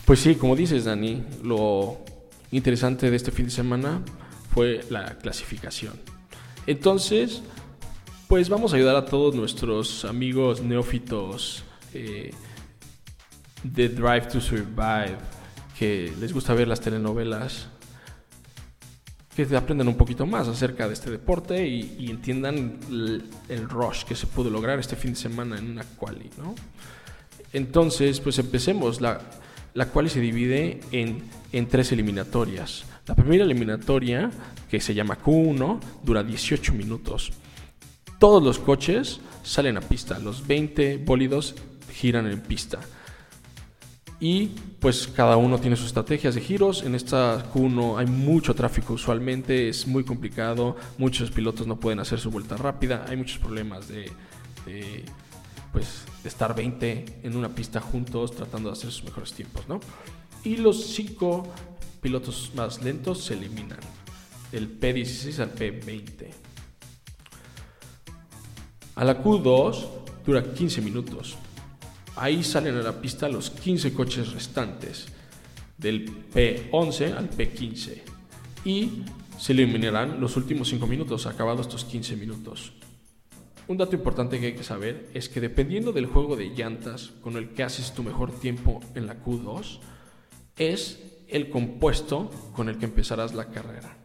Pues 0.05 0.19
sí, 0.19 0.35
como 0.35 0.55
dices, 0.55 0.83
Dani, 0.83 1.23
lo 1.43 1.97
interesante 2.51 3.09
de 3.09 3.15
este 3.15 3.31
fin 3.31 3.45
de 3.45 3.51
semana 3.51 4.01
fue 4.53 4.81
la 4.89 5.17
clasificación. 5.17 5.93
Entonces, 6.67 7.41
pues 8.27 8.49
vamos 8.49 8.73
a 8.73 8.75
ayudar 8.75 8.97
a 8.97 9.05
todos 9.05 9.33
nuestros 9.33 10.03
amigos 10.03 10.61
neófitos 10.61 11.63
eh, 11.93 12.31
de 13.63 13.89
Drive 13.89 14.27
to 14.27 14.41
Survive, 14.41 15.17
que 15.79 16.13
les 16.19 16.33
gusta 16.33 16.53
ver 16.53 16.67
las 16.67 16.81
telenovelas, 16.81 17.67
que 19.37 19.43
aprendan 19.55 19.87
un 19.87 19.95
poquito 19.95 20.25
más 20.25 20.49
acerca 20.49 20.85
de 20.85 20.95
este 20.95 21.11
deporte 21.11 21.65
y, 21.65 22.09
entiendan 22.09 22.77
el, 22.89 23.23
el, 23.47 23.69
rush 23.69 24.03
que 24.03 24.15
se 24.15 24.27
pudo 24.27 24.49
lograr 24.49 24.79
este 24.79 24.97
fin 24.97 25.11
de 25.11 25.17
semana 25.17 25.57
en 25.57 25.71
una 25.71 25.83
quali, 25.97 26.29
¿no? 26.37 26.55
Entonces, 27.53 28.19
pues 28.19 28.37
empecemos. 28.37 28.99
La, 28.99 29.21
la 29.73 29.87
quali 29.87 30.09
se 30.09 30.19
divide 30.19 30.79
en, 30.91 31.23
en 31.51 31.67
tres 31.67 31.91
eliminatorias. 31.91 32.85
La 33.05 33.15
primera 33.15 33.43
eliminatoria, 33.43 34.31
que 34.69 34.79
se 34.79 34.93
llama 34.93 35.17
Q1, 35.21 35.79
dura 36.03 36.23
18 36.23 36.73
minutos. 36.73 37.33
Todos 38.19 38.41
los 38.41 38.59
coches 38.59 39.19
salen 39.43 39.77
a 39.77 39.81
pista, 39.81 40.19
los 40.19 40.47
20 40.47 40.97
bólidos 40.97 41.55
giran 41.91 42.27
en 42.27 42.41
pista. 42.41 42.79
Y 44.19 44.51
pues 44.79 45.07
cada 45.07 45.35
uno 45.35 45.59
tiene 45.59 45.75
sus 45.75 45.87
estrategias 45.87 46.33
de 46.35 46.39
giros. 46.39 46.83
En 46.83 46.95
esta 46.95 47.51
Q1 47.51 47.99
hay 47.99 48.05
mucho 48.05 48.55
tráfico 48.55 48.93
usualmente, 48.93 49.67
es 49.67 49.85
muy 49.85 50.05
complicado. 50.05 50.77
Muchos 50.97 51.29
pilotos 51.29 51.67
no 51.67 51.77
pueden 51.77 51.99
hacer 51.99 52.21
su 52.21 52.31
vuelta 52.31 52.55
rápida. 52.55 53.05
Hay 53.09 53.17
muchos 53.17 53.37
problemas 53.39 53.89
de, 53.89 54.09
de 54.65 55.03
pues, 55.73 56.05
estar 56.23 56.55
20 56.55 57.21
en 57.23 57.35
una 57.35 57.49
pista 57.49 57.81
juntos 57.81 58.33
tratando 58.33 58.69
de 58.69 58.73
hacer 58.73 58.91
sus 58.91 59.03
mejores 59.03 59.33
tiempos. 59.33 59.67
¿no? 59.67 59.81
Y 60.45 60.57
los 60.57 60.85
5 60.93 61.51
pilotos 61.99 62.51
más 62.55 62.81
lentos 62.81 63.25
se 63.25 63.33
eliminan. 63.33 63.79
Del 64.51 64.79
P16 64.79 65.39
al 65.39 65.55
P20. 65.55 66.27
A 68.95 69.03
la 69.03 69.21
Q2 69.21 69.85
dura 70.25 70.43
15 70.53 70.81
minutos. 70.81 71.35
Ahí 72.15 72.43
salen 72.43 72.77
a 72.77 72.83
la 72.83 73.01
pista 73.01 73.27
los 73.27 73.49
15 73.49 73.91
coches 73.93 74.31
restantes, 74.33 75.07
del 75.77 76.29
P11 76.31 77.17
al 77.17 77.31
P15. 77.31 78.01
Y 78.65 79.03
se 79.39 79.53
eliminarán 79.53 80.21
los 80.21 80.37
últimos 80.37 80.69
5 80.69 80.85
minutos, 80.85 81.25
acabados 81.25 81.65
estos 81.65 81.85
15 81.85 82.15
minutos. 82.15 82.73
Un 83.67 83.77
dato 83.77 83.95
importante 83.95 84.39
que 84.39 84.47
hay 84.47 84.55
que 84.55 84.63
saber 84.63 85.09
es 85.13 85.29
que 85.29 85.39
dependiendo 85.39 85.93
del 85.93 86.05
juego 86.05 86.35
de 86.35 86.49
llantas 86.49 87.11
con 87.21 87.37
el 87.37 87.49
que 87.49 87.63
haces 87.63 87.93
tu 87.93 88.03
mejor 88.03 88.31
tiempo 88.31 88.81
en 88.93 89.07
la 89.07 89.23
Q2, 89.23 89.79
es 90.57 91.01
el 91.29 91.49
compuesto 91.49 92.29
con 92.55 92.67
el 92.67 92.77
que 92.77 92.85
empezarás 92.85 93.33
la 93.33 93.45
carrera. 93.45 93.97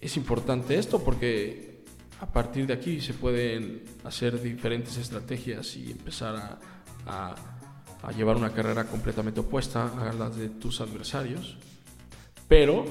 Es 0.00 0.16
importante 0.16 0.78
esto 0.78 1.02
porque 1.02 1.84
a 2.20 2.26
partir 2.26 2.66
de 2.66 2.74
aquí 2.74 3.00
se 3.00 3.14
pueden 3.14 3.84
hacer 4.04 4.40
diferentes 4.42 4.96
estrategias 4.96 5.76
y 5.76 5.92
empezar 5.92 6.58
a, 7.06 7.34
a, 8.02 8.12
llevar 8.12 8.36
una 8.36 8.52
carrera 8.52 8.84
completamente 8.84 9.40
opuesta 9.40 9.92
a 10.08 10.12
las 10.12 10.36
de 10.36 10.48
tus 10.48 10.80
adversarios. 10.80 11.56
Pero 12.48 12.84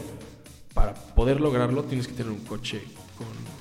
para 0.73 0.93
poder 0.93 1.41
lograrlo 1.41 1.83
tienes 1.83 2.07
que 2.07 2.13
tener 2.13 2.31
un 2.31 2.45
coche 2.45 2.81
con, 3.17 3.56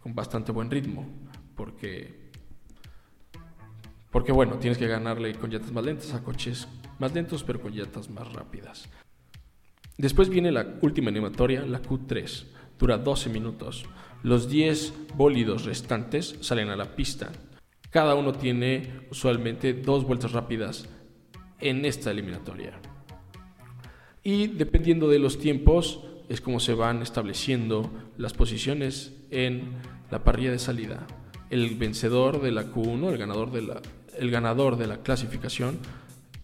con 0.00 0.14
bastante 0.14 0.52
buen 0.52 0.70
ritmo. 0.70 1.06
Porque, 1.54 2.30
porque 4.10 4.32
bueno, 4.32 4.56
tienes 4.56 4.78
que 4.78 4.86
ganarle 4.86 5.34
con 5.34 5.50
llantas 5.50 5.72
más 5.72 5.84
lentas 5.84 6.14
a 6.14 6.22
coches 6.22 6.68
más 7.00 7.14
lentos 7.14 7.42
pero 7.42 7.60
con 7.60 7.72
llantas 7.72 8.08
más 8.10 8.32
rápidas. 8.32 8.88
Después 9.96 10.28
viene 10.28 10.52
la 10.52 10.66
última 10.82 11.08
animatoria, 11.08 11.62
la 11.66 11.82
Q3. 11.82 12.44
Dura 12.78 12.96
12 12.96 13.28
minutos. 13.30 13.84
Los 14.22 14.48
10 14.48 15.14
bólidos 15.16 15.64
restantes 15.64 16.36
salen 16.40 16.68
a 16.68 16.76
la 16.76 16.94
pista. 16.94 17.32
Cada 17.90 18.14
uno 18.14 18.32
tiene 18.32 19.06
usualmente 19.10 19.74
dos 19.74 20.04
vueltas 20.04 20.32
rápidas 20.32 20.88
en 21.58 21.84
esta 21.84 22.10
eliminatoria. 22.10 22.78
Y 24.22 24.46
dependiendo 24.46 25.08
de 25.08 25.18
los 25.18 25.38
tiempos 25.38 26.00
es 26.28 26.40
como 26.40 26.60
se 26.60 26.74
van 26.74 27.02
estableciendo 27.02 27.90
las 28.16 28.32
posiciones 28.34 29.12
en 29.30 29.72
la 30.10 30.24
parrilla 30.24 30.50
de 30.50 30.58
salida. 30.58 31.06
El 31.50 31.76
vencedor 31.76 32.40
de 32.40 32.52
la 32.52 32.66
Q1, 32.66 33.12
el 33.12 33.18
ganador 33.18 33.52
de 33.52 33.62
la, 33.62 33.82
el 34.16 34.30
ganador 34.30 34.76
de 34.76 34.86
la 34.86 35.02
clasificación, 35.02 35.78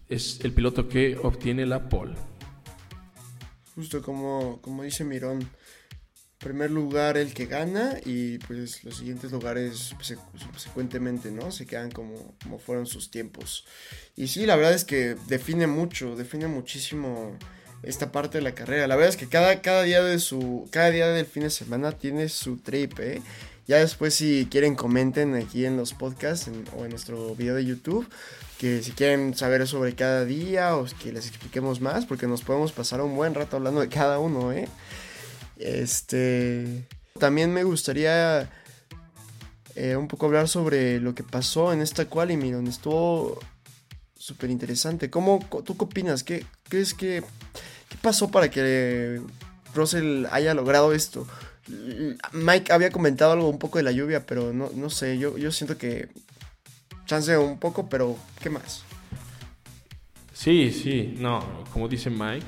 es 0.09 0.39
el 0.43 0.53
piloto 0.53 0.87
que 0.87 1.17
obtiene 1.21 1.65
la 1.65 1.89
pole. 1.89 2.15
Justo 3.75 4.01
como, 4.01 4.59
como 4.61 4.83
dice 4.83 5.03
Mirón, 5.03 5.47
primer 6.37 6.71
lugar 6.71 7.17
el 7.17 7.33
que 7.33 7.45
gana 7.45 7.95
y 8.05 8.37
pues 8.39 8.83
los 8.83 8.97
siguientes 8.97 9.31
lugares 9.31 9.93
subsecuentemente, 10.37 11.31
¿no? 11.31 11.51
Se 11.51 11.65
quedan 11.65 11.91
como, 11.91 12.35
como 12.41 12.59
fueron 12.59 12.85
sus 12.85 13.11
tiempos. 13.11 13.65
Y 14.15 14.27
sí, 14.27 14.45
la 14.45 14.55
verdad 14.55 14.73
es 14.73 14.85
que 14.85 15.15
define 15.27 15.67
mucho, 15.67 16.15
define 16.15 16.47
muchísimo 16.47 17.37
esta 17.87 18.11
parte 18.11 18.37
de 18.37 18.43
la 18.43 18.53
carrera. 18.53 18.85
La 18.87 18.95
verdad 18.95 19.09
es 19.09 19.17
que 19.17 19.27
cada, 19.27 19.61
cada 19.61 19.83
día 19.83 20.03
de 20.03 20.19
su 20.19 20.67
cada 20.71 20.91
día 20.91 21.07
del 21.07 21.25
fin 21.25 21.43
de 21.43 21.49
semana 21.49 21.93
tiene 21.93 22.29
su 22.29 22.57
trip, 22.57 22.99
¿eh? 22.99 23.21
Ya 23.65 23.77
después 23.77 24.13
si 24.13 24.47
quieren 24.49 24.75
comenten 24.75 25.35
aquí 25.35 25.65
en 25.65 25.77
los 25.77 25.93
podcasts 25.93 26.49
o 26.77 26.83
en 26.83 26.89
nuestro 26.89 27.35
video 27.35 27.55
de 27.55 27.65
YouTube 27.65 28.07
que 28.57 28.81
si 28.81 28.91
quieren 28.91 29.35
saber 29.35 29.67
sobre 29.67 29.93
cada 29.93 30.25
día 30.25 30.75
o 30.75 30.85
que 31.01 31.11
les 31.11 31.27
expliquemos 31.27 31.79
más 31.79 32.05
porque 32.05 32.27
nos 32.27 32.41
podemos 32.41 32.71
pasar 32.71 33.01
un 33.01 33.15
buen 33.15 33.33
rato 33.33 33.57
hablando 33.57 33.81
de 33.81 33.89
cada 33.89 34.19
uno, 34.19 34.51
¿eh? 34.51 34.67
Este 35.57 36.85
también 37.19 37.53
me 37.53 37.63
gustaría 37.63 38.49
eh, 39.75 39.95
un 39.95 40.07
poco 40.07 40.25
hablar 40.25 40.47
sobre 40.47 40.99
lo 40.99 41.15
que 41.15 41.23
pasó 41.23 41.71
en 41.71 41.81
esta 41.81 42.05
quali, 42.05 42.35
donde 42.51 42.71
estuvo 42.71 43.39
súper 44.15 44.49
interesante. 44.49 45.09
¿Cómo, 45.09 45.39
¿Tú 45.63 45.77
qué 45.77 45.83
opinas? 45.83 46.23
¿Qué 46.23 46.45
crees 46.67 46.93
que 46.93 47.23
qué 47.89 47.97
pasó 48.01 48.29
para 48.29 48.49
que 48.49 49.21
Russell 49.73 50.25
haya 50.31 50.53
logrado 50.53 50.93
esto? 50.93 51.27
Mike 52.31 52.71
había 52.71 52.91
comentado 52.91 53.33
algo 53.33 53.49
un 53.49 53.59
poco 53.59 53.77
de 53.77 53.83
la 53.83 53.91
lluvia, 53.91 54.25
pero 54.25 54.53
no, 54.53 54.69
no 54.73 54.89
sé, 54.89 55.17
yo, 55.17 55.37
yo 55.37 55.51
siento 55.51 55.77
que 55.77 56.09
chance 57.05 57.37
un 57.37 57.59
poco, 57.59 57.89
pero 57.89 58.17
¿qué 58.41 58.49
más? 58.49 58.83
Sí, 60.33 60.71
sí, 60.71 61.15
no, 61.17 61.63
como 61.73 61.87
dice 61.87 62.09
Mike, 62.09 62.45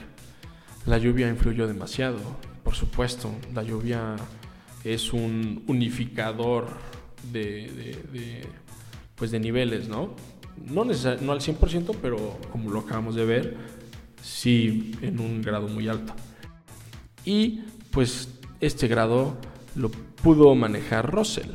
la 0.86 0.97
lluvia 0.97 1.28
influyó 1.28 1.67
demasiado, 1.67 2.19
por 2.63 2.75
supuesto, 2.75 3.32
la 3.54 3.63
lluvia 3.63 4.15
es 4.84 5.12
un 5.12 5.63
unificador 5.67 6.67
de, 7.32 7.41
de, 7.41 8.19
de 8.19 8.47
pues 9.15 9.32
de 9.32 9.39
niveles, 9.39 9.89
¿no? 9.89 10.15
No, 10.65 10.86
no 10.86 10.91
al 11.32 11.39
100%, 11.39 11.95
pero 12.02 12.39
como 12.52 12.69
lo 12.71 12.80
acabamos 12.80 13.15
de 13.15 13.25
ver, 13.25 13.58
sí 14.21 14.95
en 15.01 15.19
un 15.19 15.41
grado 15.41 15.67
muy 15.67 15.88
alto. 15.88 16.13
Y 17.25 17.62
pues 17.91 18.29
este 18.60 18.88
grado 18.88 19.38
lo 19.75 19.89
pudo 19.89 20.55
manejar 20.55 21.12
Russell. 21.12 21.51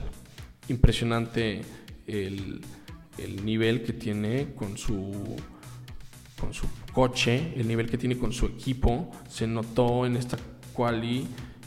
Impresionante 0.69 1.63
el, 2.07 2.61
el 3.19 3.45
nivel 3.45 3.83
que 3.83 3.93
tiene 3.93 4.55
con 4.55 4.79
su, 4.79 5.37
con 6.41 6.55
su 6.55 6.67
coche, 6.93 7.53
el 7.57 7.67
nivel 7.69 7.89
que 7.89 7.99
tiene 7.99 8.17
con 8.17 8.33
su 8.33 8.47
equipo. 8.47 9.11
Se 9.29 9.47
notó 9.47 10.07
en 10.07 10.17
esta 10.17 10.39
quali 10.73 11.27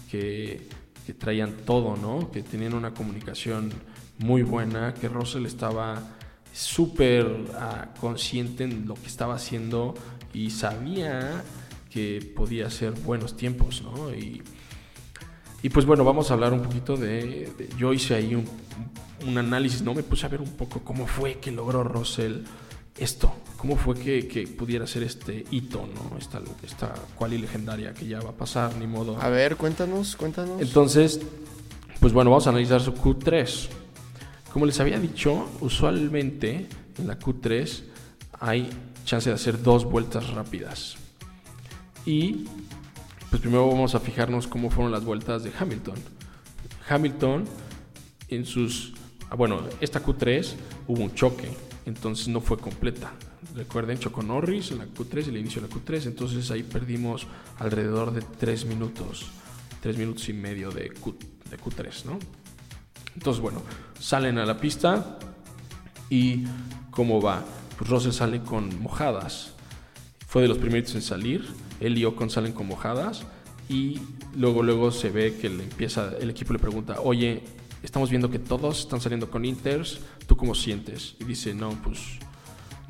que, 0.09 0.67
que 1.05 1.13
traían 1.13 1.53
todo, 1.65 1.95
¿no? 1.95 2.31
Que 2.31 2.43
tenían 2.43 2.73
una 2.73 2.93
comunicación 2.93 3.71
muy 4.19 4.41
buena, 4.41 4.93
que 4.93 5.09
Russell 5.09 5.45
estaba 5.45 6.15
súper 6.53 7.25
uh, 7.25 7.99
consciente 7.99 8.63
en 8.63 8.87
lo 8.87 8.95
que 8.95 9.05
estaba 9.05 9.35
haciendo 9.35 9.93
y 10.33 10.49
sabía 10.49 11.43
que 11.89 12.33
podía 12.35 12.67
hacer 12.67 12.91
buenos 12.91 13.35
tiempos, 13.37 13.81
¿no? 13.81 14.13
Y, 14.13 14.41
y 15.63 15.69
pues 15.69 15.85
bueno, 15.85 16.03
vamos 16.03 16.29
a 16.29 16.35
hablar 16.35 16.53
un 16.53 16.61
poquito 16.61 16.95
de, 16.95 17.51
de 17.57 17.69
yo 17.77 17.93
hice 17.93 18.15
ahí 18.15 18.35
un, 18.35 18.45
un, 19.27 19.37
análisis, 19.37 19.81
¿no? 19.81 19.93
Me 19.93 20.03
puse 20.03 20.25
a 20.25 20.29
ver 20.29 20.41
un 20.41 20.51
poco 20.51 20.81
cómo 20.81 21.07
fue 21.07 21.39
que 21.39 21.51
logró 21.51 21.83
Russell 21.83 22.43
esto, 22.97 23.33
cómo 23.57 23.75
fue 23.75 23.95
que, 23.95 24.27
que 24.27 24.47
pudiera 24.47 24.85
ser 24.87 25.03
este 25.03 25.45
hito, 25.51 25.87
¿no? 25.87 26.17
Esta, 26.17 26.41
esta 26.63 26.93
quali 27.15 27.37
legendaria 27.37 27.93
que 27.93 28.07
ya 28.07 28.19
va 28.19 28.31
a 28.31 28.33
pasar, 28.33 28.75
ni 28.77 28.87
modo. 28.87 29.19
A 29.21 29.29
ver, 29.29 29.55
cuéntanos, 29.55 30.15
cuéntanos. 30.15 30.61
Entonces, 30.61 31.21
pues 31.99 32.13
bueno, 32.13 32.31
vamos 32.31 32.47
a 32.47 32.51
analizar 32.51 32.81
su 32.81 32.93
Q3. 32.93 33.69
Como 34.51 34.65
les 34.65 34.79
había 34.79 34.99
dicho, 34.99 35.47
usualmente 35.61 36.67
en 36.97 37.07
la 37.07 37.19
Q3 37.19 37.83
hay 38.39 38.69
chance 39.07 39.29
de 39.29 39.35
hacer 39.35 39.63
dos 39.63 39.85
vueltas 39.85 40.29
rápidas. 40.31 40.97
Y 42.05 42.45
pues 43.29 43.41
primero 43.41 43.67
vamos 43.67 43.95
a 43.95 43.99
fijarnos 43.99 44.47
cómo 44.47 44.69
fueron 44.69 44.91
las 44.91 45.03
vueltas 45.03 45.43
de 45.43 45.51
Hamilton. 45.57 45.95
Hamilton 46.87 47.45
en 48.27 48.45
sus... 48.45 48.93
ah, 49.29 49.35
Bueno, 49.35 49.61
esta 49.81 50.03
Q3 50.03 50.53
hubo 50.87 51.01
un 51.01 51.15
choque, 51.15 51.49
entonces 51.85 52.27
no 52.27 52.41
fue 52.41 52.57
completa. 52.57 53.13
Recuerden, 53.55 53.97
chocó 53.97 54.21
Norris 54.21 54.71
en 54.71 54.79
la 54.79 54.85
Q3, 54.85 55.29
el 55.29 55.37
inicio 55.37 55.61
de 55.61 55.69
la 55.69 55.73
Q3, 55.73 56.07
entonces 56.07 56.51
ahí 56.51 56.63
perdimos 56.63 57.25
alrededor 57.59 58.11
de 58.11 58.21
3 58.21 58.65
minutos, 58.65 59.27
3 59.81 59.97
minutos 59.97 60.27
y 60.29 60.33
medio 60.33 60.69
de, 60.69 60.89
Q, 60.91 61.17
de 61.49 61.57
Q3, 61.57 62.05
¿no? 62.05 62.19
Entonces, 63.15 63.41
bueno, 63.41 63.61
salen 63.99 64.37
a 64.37 64.45
la 64.45 64.59
pista 64.59 65.17
y 66.09 66.43
¿cómo 66.91 67.21
va? 67.21 67.43
Pues 67.77 67.89
Russell 67.89 68.11
sale 68.11 68.41
con 68.41 68.81
mojadas. 68.81 69.53
Fue 70.27 70.41
de 70.41 70.47
los 70.47 70.57
primeros 70.57 70.93
en 70.95 71.01
salir. 71.01 71.47
Él 71.79 71.97
y 71.97 72.05
Ocon 72.05 72.29
salen 72.29 72.53
con 72.53 72.67
mojadas. 72.67 73.23
Y 73.69 73.99
luego, 74.35 74.63
luego 74.63 74.91
se 74.91 75.09
ve 75.09 75.37
que 75.39 75.49
le 75.49 75.63
empieza, 75.63 76.13
el 76.19 76.29
equipo 76.29 76.53
le 76.53 76.59
pregunta, 76.59 77.01
oye, 77.01 77.43
estamos 77.83 78.09
viendo 78.09 78.29
que 78.29 78.39
todos 78.39 78.79
están 78.79 79.01
saliendo 79.01 79.29
con 79.29 79.45
Inters, 79.45 79.99
¿tú 80.25 80.37
cómo 80.37 80.55
sientes? 80.55 81.15
Y 81.19 81.25
dice, 81.25 81.53
no, 81.53 81.71
pues 81.83 81.99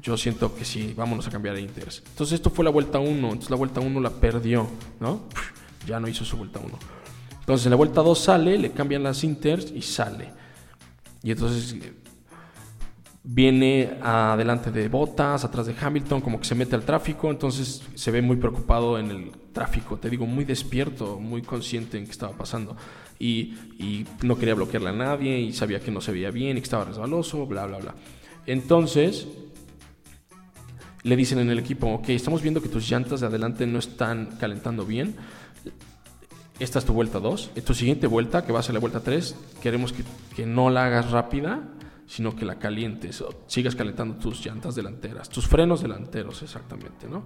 yo 0.01 0.17
siento 0.17 0.55
que 0.55 0.65
sí, 0.65 0.93
vámonos 0.95 1.27
a 1.27 1.31
cambiar 1.31 1.55
a 1.55 1.59
Inters. 1.59 2.03
Entonces 2.09 2.35
esto 2.35 2.49
fue 2.49 2.63
la 2.63 2.71
vuelta 2.71 2.99
1, 2.99 3.09
entonces 3.09 3.49
la 3.49 3.55
vuelta 3.55 3.79
1 3.79 3.99
la 3.99 4.11
perdió, 4.11 4.67
¿no? 4.99 5.23
Ya 5.87 5.99
no 5.99 6.07
hizo 6.07 6.23
su 6.23 6.37
vuelta 6.37 6.59
1. 6.59 6.77
Entonces 7.39 7.65
en 7.65 7.71
la 7.71 7.75
vuelta 7.75 8.01
2 8.01 8.19
sale, 8.19 8.57
le 8.57 8.71
cambian 8.71 9.03
las 9.03 9.23
Inters 9.23 9.71
y 9.71 9.81
sale. 9.81 10.31
Y 11.23 11.31
entonces 11.31 11.75
viene 13.29 13.97
adelante 14.01 14.71
de 14.71 14.87
Bottas, 14.87 15.43
atrás 15.43 15.65
de 15.65 15.75
Hamilton, 15.79 16.21
como 16.21 16.39
que 16.39 16.45
se 16.45 16.55
mete 16.55 16.75
al 16.75 16.83
tráfico, 16.83 17.29
entonces 17.29 17.83
se 17.93 18.09
ve 18.09 18.21
muy 18.21 18.37
preocupado 18.37 18.97
en 18.97 19.11
el 19.11 19.31
tráfico, 19.51 19.97
te 19.97 20.09
digo, 20.09 20.25
muy 20.25 20.45
despierto, 20.45 21.19
muy 21.19 21.41
consciente 21.41 21.97
en 21.97 22.05
qué 22.05 22.11
estaba 22.11 22.31
pasando. 22.31 22.77
Y, 23.19 23.55
y 23.79 24.05
no 24.21 24.37
quería 24.37 24.55
bloquearle 24.55 24.89
a 24.89 24.93
nadie 24.93 25.39
y 25.39 25.51
sabía 25.51 25.81
que 25.81 25.91
no 25.91 25.99
se 25.99 26.13
veía 26.13 26.31
bien 26.31 26.55
y 26.55 26.61
que 26.61 26.65
estaba 26.65 26.85
resbaloso, 26.85 27.45
bla, 27.45 27.65
bla, 27.65 27.79
bla. 27.79 27.95
Entonces 28.45 29.27
le 31.03 31.15
dicen 31.17 31.39
en 31.39 31.49
el 31.49 31.59
equipo, 31.59 31.87
ok, 31.87 32.09
estamos 32.09 32.41
viendo 32.41 32.61
que 32.61 32.69
tus 32.69 32.89
llantas 32.89 33.19
de 33.19 33.27
adelante 33.27 33.67
no 33.67 33.79
están 33.79 34.37
calentando 34.39 34.85
bien. 34.85 35.15
Esta 36.59 36.79
es 36.79 36.85
tu 36.85 36.93
vuelta 36.93 37.19
2. 37.19 37.51
En 37.55 37.63
tu 37.65 37.73
siguiente 37.73 38.07
vuelta, 38.07 38.45
que 38.45 38.53
va 38.53 38.61
a 38.61 38.63
ser 38.63 38.73
la 38.73 38.79
vuelta 38.79 39.01
3, 39.01 39.35
queremos 39.61 39.91
que, 39.91 40.03
que 40.33 40.45
no 40.45 40.69
la 40.69 40.85
hagas 40.85 41.11
rápida, 41.11 41.73
sino 42.07 42.35
que 42.35 42.45
la 42.45 42.57
calientes, 42.57 43.21
o 43.21 43.43
sigas 43.47 43.75
calentando 43.75 44.15
tus 44.15 44.43
llantas 44.43 44.73
delanteras, 44.75 45.29
tus 45.29 45.45
frenos 45.45 45.81
delanteros 45.81 46.41
exactamente, 46.41 47.07
¿no? 47.07 47.23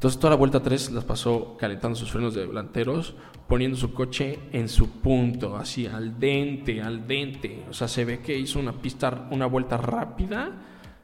Entonces 0.00 0.18
toda 0.18 0.30
la 0.30 0.36
vuelta 0.36 0.62
3 0.62 0.92
las 0.92 1.04
pasó 1.04 1.56
calentando 1.58 1.94
sus 1.94 2.10
frenos 2.10 2.34
delanteros, 2.34 3.14
poniendo 3.46 3.76
su 3.76 3.92
coche 3.92 4.38
en 4.50 4.68
su 4.68 4.88
punto, 4.92 5.56
así 5.58 5.86
al 5.86 6.18
dente, 6.18 6.80
al 6.80 7.06
dente. 7.06 7.64
O 7.68 7.74
sea, 7.74 7.86
se 7.86 8.06
ve 8.06 8.20
que 8.20 8.38
hizo 8.38 8.58
una 8.58 8.72
pista, 8.72 9.28
una 9.30 9.44
vuelta 9.44 9.76
rápida, 9.76 10.52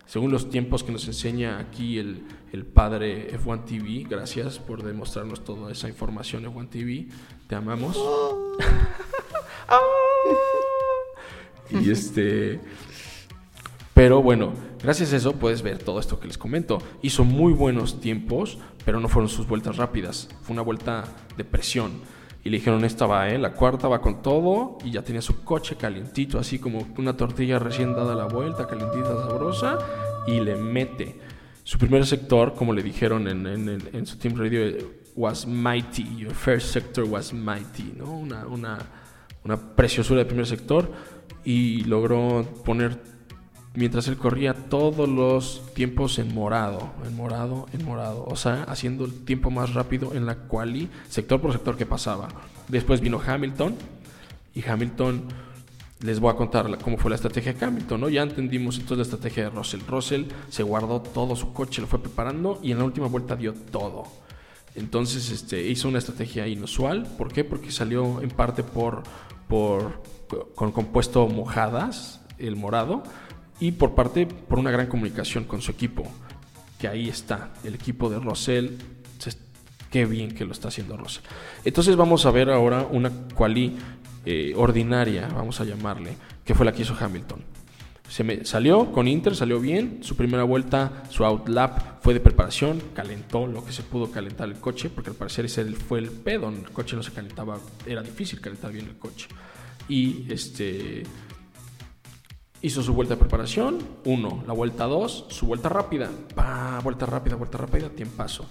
según 0.07 0.33
los 0.33 0.49
tiempos 0.49 0.83
que 0.83 0.93
nos 0.93 1.07
enseña 1.07 1.59
aquí 1.59 1.99
el, 1.99 2.25
el 2.53 2.65
padre 2.65 3.39
F1 3.39 3.67
TV. 3.67 4.07
Gracias 4.09 4.59
por 4.59 4.83
demostrarnos 4.83 5.45
toda 5.45 5.71
esa 5.71 5.89
información, 5.91 6.45
F1 6.47 6.71
TV. 6.71 7.09
Te 7.47 7.55
amamos. 7.55 8.03
y 11.71 11.91
este... 11.91 12.61
Pero 13.97 14.21
bueno, 14.23 14.53
gracias 14.83 15.15
a 15.15 15.17
eso 15.17 15.33
puedes 15.37 15.63
ver 15.63 15.79
todo 15.79 15.99
esto 15.99 16.21
que 16.21 16.27
les 16.27 16.37
comento. 16.37 16.77
Hizo 17.01 17.25
muy 17.25 17.55
buenos 17.55 17.99
tiempos, 17.99 18.59
pero 18.85 19.01
no 19.01 19.09
fueron 19.09 19.31
sus 19.31 19.49
vueltas 19.49 19.79
rápidas. 19.79 20.29
Fue 20.43 20.53
una 20.53 20.61
vuelta 20.61 21.05
de 21.35 21.45
presión. 21.45 21.93
Y 22.45 22.51
le 22.51 22.59
dijeron, 22.59 22.85
esta 22.85 23.07
va, 23.07 23.31
¿eh? 23.31 23.39
La 23.39 23.55
cuarta 23.55 23.89
va 23.89 24.03
con 24.03 24.21
todo. 24.21 24.77
Y 24.85 24.91
ya 24.91 25.01
tenía 25.01 25.23
su 25.23 25.43
coche 25.45 25.77
calientito, 25.77 26.39
así 26.39 26.59
como 26.59 26.87
una 26.99 27.17
tortilla 27.17 27.59
recién 27.59 27.95
dada 27.95 28.15
la 28.15 28.27
vuelta, 28.27 28.67
calientita, 28.69 29.09
sabrosa. 29.29 29.79
Y 30.27 30.41
le 30.41 30.57
mete. 30.57 31.19
Su 31.65 31.79
primer 31.79 32.05
sector, 32.05 32.53
como 32.55 32.75
le 32.75 32.83
dijeron 32.83 33.27
en, 33.29 33.47
en- 33.47 33.83
en- 33.95 34.07
su 34.07 34.19
team 34.19 34.37
radio, 34.37 34.61
eh, 34.63 34.87
was 35.17 35.47
mighty. 35.47 36.17
Your 36.19 36.35
first 36.35 36.69
sector 36.71 37.05
was 37.05 37.33
mighty, 37.33 37.95
¿no? 37.97 38.13
Una, 38.13 38.47
una, 38.47 38.79
una 39.43 39.57
preciosura 39.75 40.19
de 40.19 40.27
primer 40.27 40.47
sector. 40.47 40.93
Y 41.47 41.83
logró 41.85 42.45
poner 42.63 43.16
mientras 43.77 44.09
él 44.09 44.17
corría 44.17 44.55
todos 44.55 45.09
los 45.09 45.63
tiempos 45.75 46.19
en 46.19 46.35
morado, 46.35 46.91
en 47.07 47.15
morado, 47.15 47.67
en 47.73 47.85
morado, 47.85 48.25
o 48.27 48.37
sea, 48.37 48.65
haciendo 48.65 49.05
el 49.05 49.25
tiempo 49.25 49.51
más 49.51 49.75
rápido 49.75 50.15
en 50.15 50.27
la 50.27 50.37
quali, 50.37 50.89
sector 51.09 51.41
por 51.41 51.53
sector 51.53 51.77
que 51.77 51.87
pasaba. 51.87 52.29
Después 52.69 53.01
vino 53.01 53.21
Hamilton 53.25 53.77
y 54.55 54.67
Hamilton 54.67 55.23
les 56.01 56.21
voy 56.21 56.31
a 56.31 56.37
contar 56.37 56.67
cómo 56.79 56.99
fue 56.99 57.11
la 57.11 57.17
estrategia 57.17 57.53
de 57.53 57.65
Hamilton, 57.65 58.01
¿no? 58.01 58.09
Ya 58.09 58.23
entendimos 58.23 58.77
entonces 58.79 58.99
la 58.99 59.03
estrategia 59.03 59.45
de 59.45 59.51
Russell. 59.51 59.81
Russell 59.87 60.25
se 60.49 60.63
guardó 60.63 61.01
todo 61.01 61.37
su 61.37 61.53
coche, 61.53 61.81
lo 61.81 61.87
fue 61.87 62.01
preparando 62.01 62.59
y 62.63 62.73
en 62.73 62.79
la 62.79 62.85
última 62.85 63.07
vuelta 63.07 63.37
dio 63.37 63.55
todo. 63.55 64.05
Entonces 64.75 65.31
este, 65.31 65.67
hizo 65.67 65.89
una 65.89 65.99
estrategia 65.99 66.47
inusual. 66.47 67.07
¿Por 67.17 67.33
qué? 67.33 67.45
Porque 67.45 67.71
salió 67.71 68.21
en 68.21 68.31
parte 68.31 68.63
por, 68.63 69.03
por 69.49 70.03
con 70.55 70.73
compuesto 70.73 71.27
mojadas, 71.29 72.21
el 72.39 72.57
morado, 72.57 73.03
y 73.61 73.73
por 73.73 73.95
parte 73.95 74.27
por 74.27 74.59
una 74.59 74.71
gran 74.71 74.87
comunicación 74.87 75.45
con 75.45 75.61
su 75.63 75.71
equipo. 75.73 76.05
Que 76.79 76.89
ahí 76.89 77.09
está, 77.09 77.55
el 77.65 77.75
equipo 77.75 78.09
de 78.11 78.19
Russell. 78.19 78.71
se- 79.19 79.37
Qué 79.91 80.05
bien 80.05 80.33
que 80.35 80.45
lo 80.45 80.53
está 80.53 80.69
haciendo 80.69 80.97
Russell. 80.97 81.23
Entonces 81.65 81.97
vamos 81.97 82.27
a 82.27 82.31
ver 82.31 82.51
ahora 82.51 82.87
una 82.91 83.11
quali 83.35 83.77
eh, 84.27 84.53
ordinaria, 84.57 85.29
vamos 85.29 85.61
a 85.61 85.65
llamarle, 85.65 86.17
que 86.45 86.55
fue 86.55 86.67
la 86.67 86.73
que 86.73 86.83
hizo 86.83 86.95
Hamilton. 86.99 87.41
Se 88.09 88.23
me 88.25 88.45
salió 88.45 88.93
con 88.93 89.09
Inter, 89.09 89.35
salió 89.35 89.59
bien. 89.59 89.99
Su 90.03 90.17
primera 90.17 90.43
vuelta, 90.45 91.05
su 91.11 91.25
outlap 91.25 92.03
fue 92.03 92.13
de 92.15 92.21
preparación, 92.21 92.81
calentó 92.95 93.47
lo 93.47 93.65
que 93.65 93.73
se 93.73 93.83
pudo 93.83 94.11
calentar 94.11 94.49
el 94.49 94.57
coche, 94.61 94.91
porque 94.91 95.11
al 95.11 95.17
parecer 95.17 95.45
ese 95.47 95.65
fue 95.73 95.99
el 96.01 96.11
pedo. 96.11 96.49
El 96.51 96.71
coche 96.71 96.95
no 96.95 97.03
se 97.03 97.13
calentaba, 97.13 97.59
era 97.87 98.03
difícil 98.03 98.41
calentar 98.41 98.73
bien 98.73 98.87
el 98.87 98.97
coche. 98.99 99.29
Y 99.89 100.27
este 100.33 101.05
hizo 102.63 102.83
su 102.83 102.95
vuelta 102.95 103.15
de 103.15 103.21
preparación, 103.21 103.79
uno, 104.05 104.43
la 104.47 104.53
vuelta 104.53 104.85
2, 104.85 105.27
su 105.29 105.47
vuelta 105.47 105.69
rápida, 105.69 106.11
pa, 106.35 106.81
vuelta 106.83 107.07
rápida, 107.07 107.37
vuelta 107.37 107.59
rápida, 107.59 107.89
tiempazo. 107.91 108.47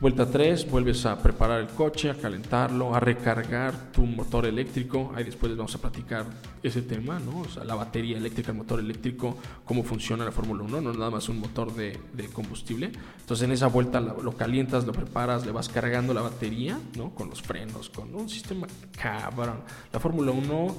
Vuelta 0.00 0.24
3, 0.24 0.70
vuelves 0.70 1.04
a 1.04 1.22
preparar 1.22 1.60
el 1.60 1.66
coche, 1.66 2.08
a 2.08 2.14
calentarlo, 2.14 2.94
a 2.94 3.00
recargar 3.00 3.92
tu 3.92 4.06
motor 4.06 4.46
eléctrico. 4.46 5.12
Ahí 5.14 5.24
después 5.24 5.54
vamos 5.54 5.74
a 5.74 5.78
platicar 5.78 6.24
ese 6.62 6.80
tema, 6.80 7.18
¿no? 7.18 7.40
O 7.40 7.48
sea, 7.50 7.64
la 7.64 7.74
batería 7.74 8.16
eléctrica, 8.16 8.50
el 8.50 8.56
motor 8.56 8.80
eléctrico, 8.80 9.36
cómo 9.66 9.82
funciona 9.82 10.24
la 10.24 10.32
Fórmula 10.32 10.62
1, 10.62 10.80
no 10.80 10.90
es 10.90 10.96
nada 10.96 11.10
más 11.10 11.28
un 11.28 11.38
motor 11.38 11.74
de, 11.74 12.00
de 12.14 12.28
combustible. 12.28 12.92
Entonces 13.20 13.44
en 13.44 13.52
esa 13.52 13.66
vuelta 13.66 14.00
lo 14.00 14.32
calientas, 14.38 14.86
lo 14.86 14.92
preparas, 14.92 15.44
le 15.44 15.52
vas 15.52 15.68
cargando 15.68 16.14
la 16.14 16.22
batería, 16.22 16.80
¿no? 16.96 17.14
Con 17.14 17.28
los 17.28 17.42
frenos, 17.42 17.90
con 17.90 18.14
un 18.14 18.30
sistema 18.30 18.68
cabrón. 18.98 19.60
La 19.92 20.00
Fórmula 20.00 20.32
1 20.32 20.76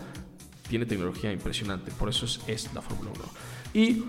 tiene 0.72 0.86
tecnología 0.86 1.32
impresionante, 1.34 1.92
por 1.92 2.08
eso 2.10 2.26
es, 2.26 2.40
es 2.48 2.74
la 2.74 2.82
Fórmula 2.82 3.12
1. 3.14 3.24
Y 3.74 4.04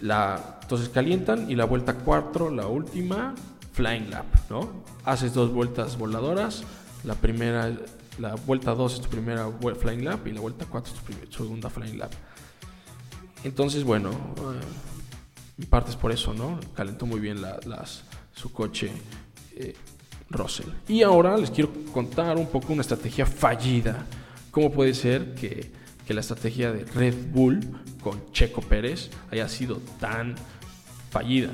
la, 0.00 0.58
entonces 0.62 0.88
calientan 0.88 1.48
y 1.48 1.54
la 1.54 1.64
vuelta 1.64 1.94
4, 1.94 2.50
la 2.50 2.66
última, 2.66 3.34
flying 3.72 4.10
lap, 4.10 4.26
¿no? 4.50 4.82
Haces 5.04 5.32
dos 5.32 5.52
vueltas 5.52 5.96
voladoras, 5.96 6.64
la 7.04 7.14
primera, 7.14 7.72
la 8.18 8.34
vuelta 8.34 8.74
2 8.74 8.94
es 8.94 9.00
tu 9.00 9.08
primera 9.08 9.48
flying 9.80 10.04
lap 10.04 10.26
y 10.26 10.32
la 10.32 10.40
vuelta 10.40 10.66
4 10.68 10.92
es 10.92 11.28
tu 11.30 11.44
segunda 11.44 11.70
flying 11.70 11.98
lap. 11.98 12.12
Entonces, 13.44 13.84
bueno, 13.84 14.10
eh, 14.10 15.62
en 15.62 15.66
parte 15.66 15.90
es 15.90 15.96
por 15.96 16.10
eso, 16.10 16.34
¿no? 16.34 16.58
Calentó 16.74 17.06
muy 17.06 17.20
bien 17.20 17.40
la- 17.40 17.60
las, 17.66 18.02
su 18.34 18.50
coche 18.52 18.90
eh, 19.54 19.74
Russell. 20.30 20.66
Y 20.88 21.02
ahora 21.02 21.36
les 21.36 21.50
quiero 21.52 21.70
contar 21.92 22.36
un 22.36 22.48
poco 22.48 22.72
una 22.72 22.82
estrategia 22.82 23.24
fallida. 23.26 24.04
¿Cómo 24.50 24.72
puede 24.72 24.92
ser 24.94 25.34
que, 25.36 25.70
que 26.08 26.14
la 26.14 26.22
estrategia 26.22 26.72
de 26.72 26.86
Red 26.86 27.32
Bull 27.34 27.60
con 28.02 28.32
Checo 28.32 28.62
Pérez 28.62 29.10
haya 29.30 29.46
sido 29.46 29.76
tan 30.00 30.36
fallida? 31.10 31.50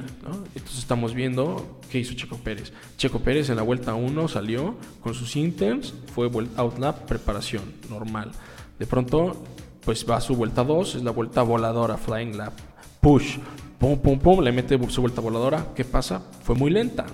Entonces 0.54 0.78
estamos 0.78 1.12
viendo 1.12 1.80
qué 1.90 1.98
hizo 1.98 2.14
Checo 2.14 2.36
Pérez. 2.36 2.72
Checo 2.96 3.18
Pérez 3.18 3.50
en 3.50 3.56
la 3.56 3.62
vuelta 3.62 3.94
1 3.94 4.28
salió 4.28 4.76
con 5.00 5.12
sus 5.12 5.34
intents, 5.34 5.92
fue 6.14 6.30
outlap, 6.56 7.00
preparación, 7.00 7.64
normal. 7.90 8.30
De 8.78 8.86
pronto, 8.86 9.42
pues 9.84 10.08
va 10.08 10.18
a 10.18 10.20
su 10.20 10.36
vuelta 10.36 10.62
2, 10.62 10.94
es 10.94 11.02
la 11.02 11.10
vuelta 11.10 11.42
voladora, 11.42 11.96
flying 11.96 12.36
lap, 12.36 12.52
push, 13.00 13.38
pum, 13.80 13.98
pum, 13.98 14.20
pum, 14.20 14.40
le 14.40 14.52
mete 14.52 14.78
su 14.88 15.00
vuelta 15.00 15.20
voladora. 15.20 15.72
¿Qué 15.74 15.84
pasa? 15.84 16.22
Fue 16.44 16.54
muy 16.54 16.70
lenta. 16.70 17.06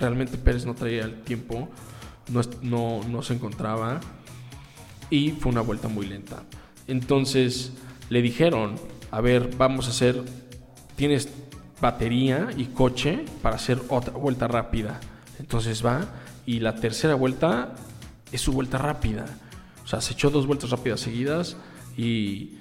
Realmente 0.00 0.36
Pérez 0.36 0.66
no 0.66 0.74
traía 0.74 1.04
el 1.04 1.22
tiempo, 1.22 1.68
no, 2.32 2.40
no, 2.62 3.04
no 3.04 3.22
se 3.22 3.34
encontraba 3.34 4.00
y 5.10 5.30
fue 5.30 5.52
una 5.52 5.60
vuelta 5.60 5.86
muy 5.86 6.04
lenta. 6.04 6.42
Entonces 6.88 7.72
le 8.10 8.22
dijeron, 8.22 8.76
a 9.10 9.20
ver, 9.20 9.50
vamos 9.56 9.86
a 9.86 9.90
hacer, 9.90 10.22
tienes 10.96 11.28
batería 11.80 12.48
y 12.56 12.64
coche 12.66 13.24
para 13.42 13.56
hacer 13.56 13.80
otra 13.88 14.14
vuelta 14.14 14.48
rápida. 14.48 14.98
Entonces 15.38 15.84
va 15.84 16.06
y 16.46 16.60
la 16.60 16.74
tercera 16.74 17.14
vuelta 17.14 17.74
es 18.32 18.40
su 18.40 18.52
vuelta 18.52 18.78
rápida. 18.78 19.26
O 19.84 19.86
sea, 19.86 20.00
se 20.00 20.14
echó 20.14 20.30
dos 20.30 20.46
vueltas 20.46 20.70
rápidas 20.70 21.00
seguidas 21.00 21.56
y, 21.96 22.56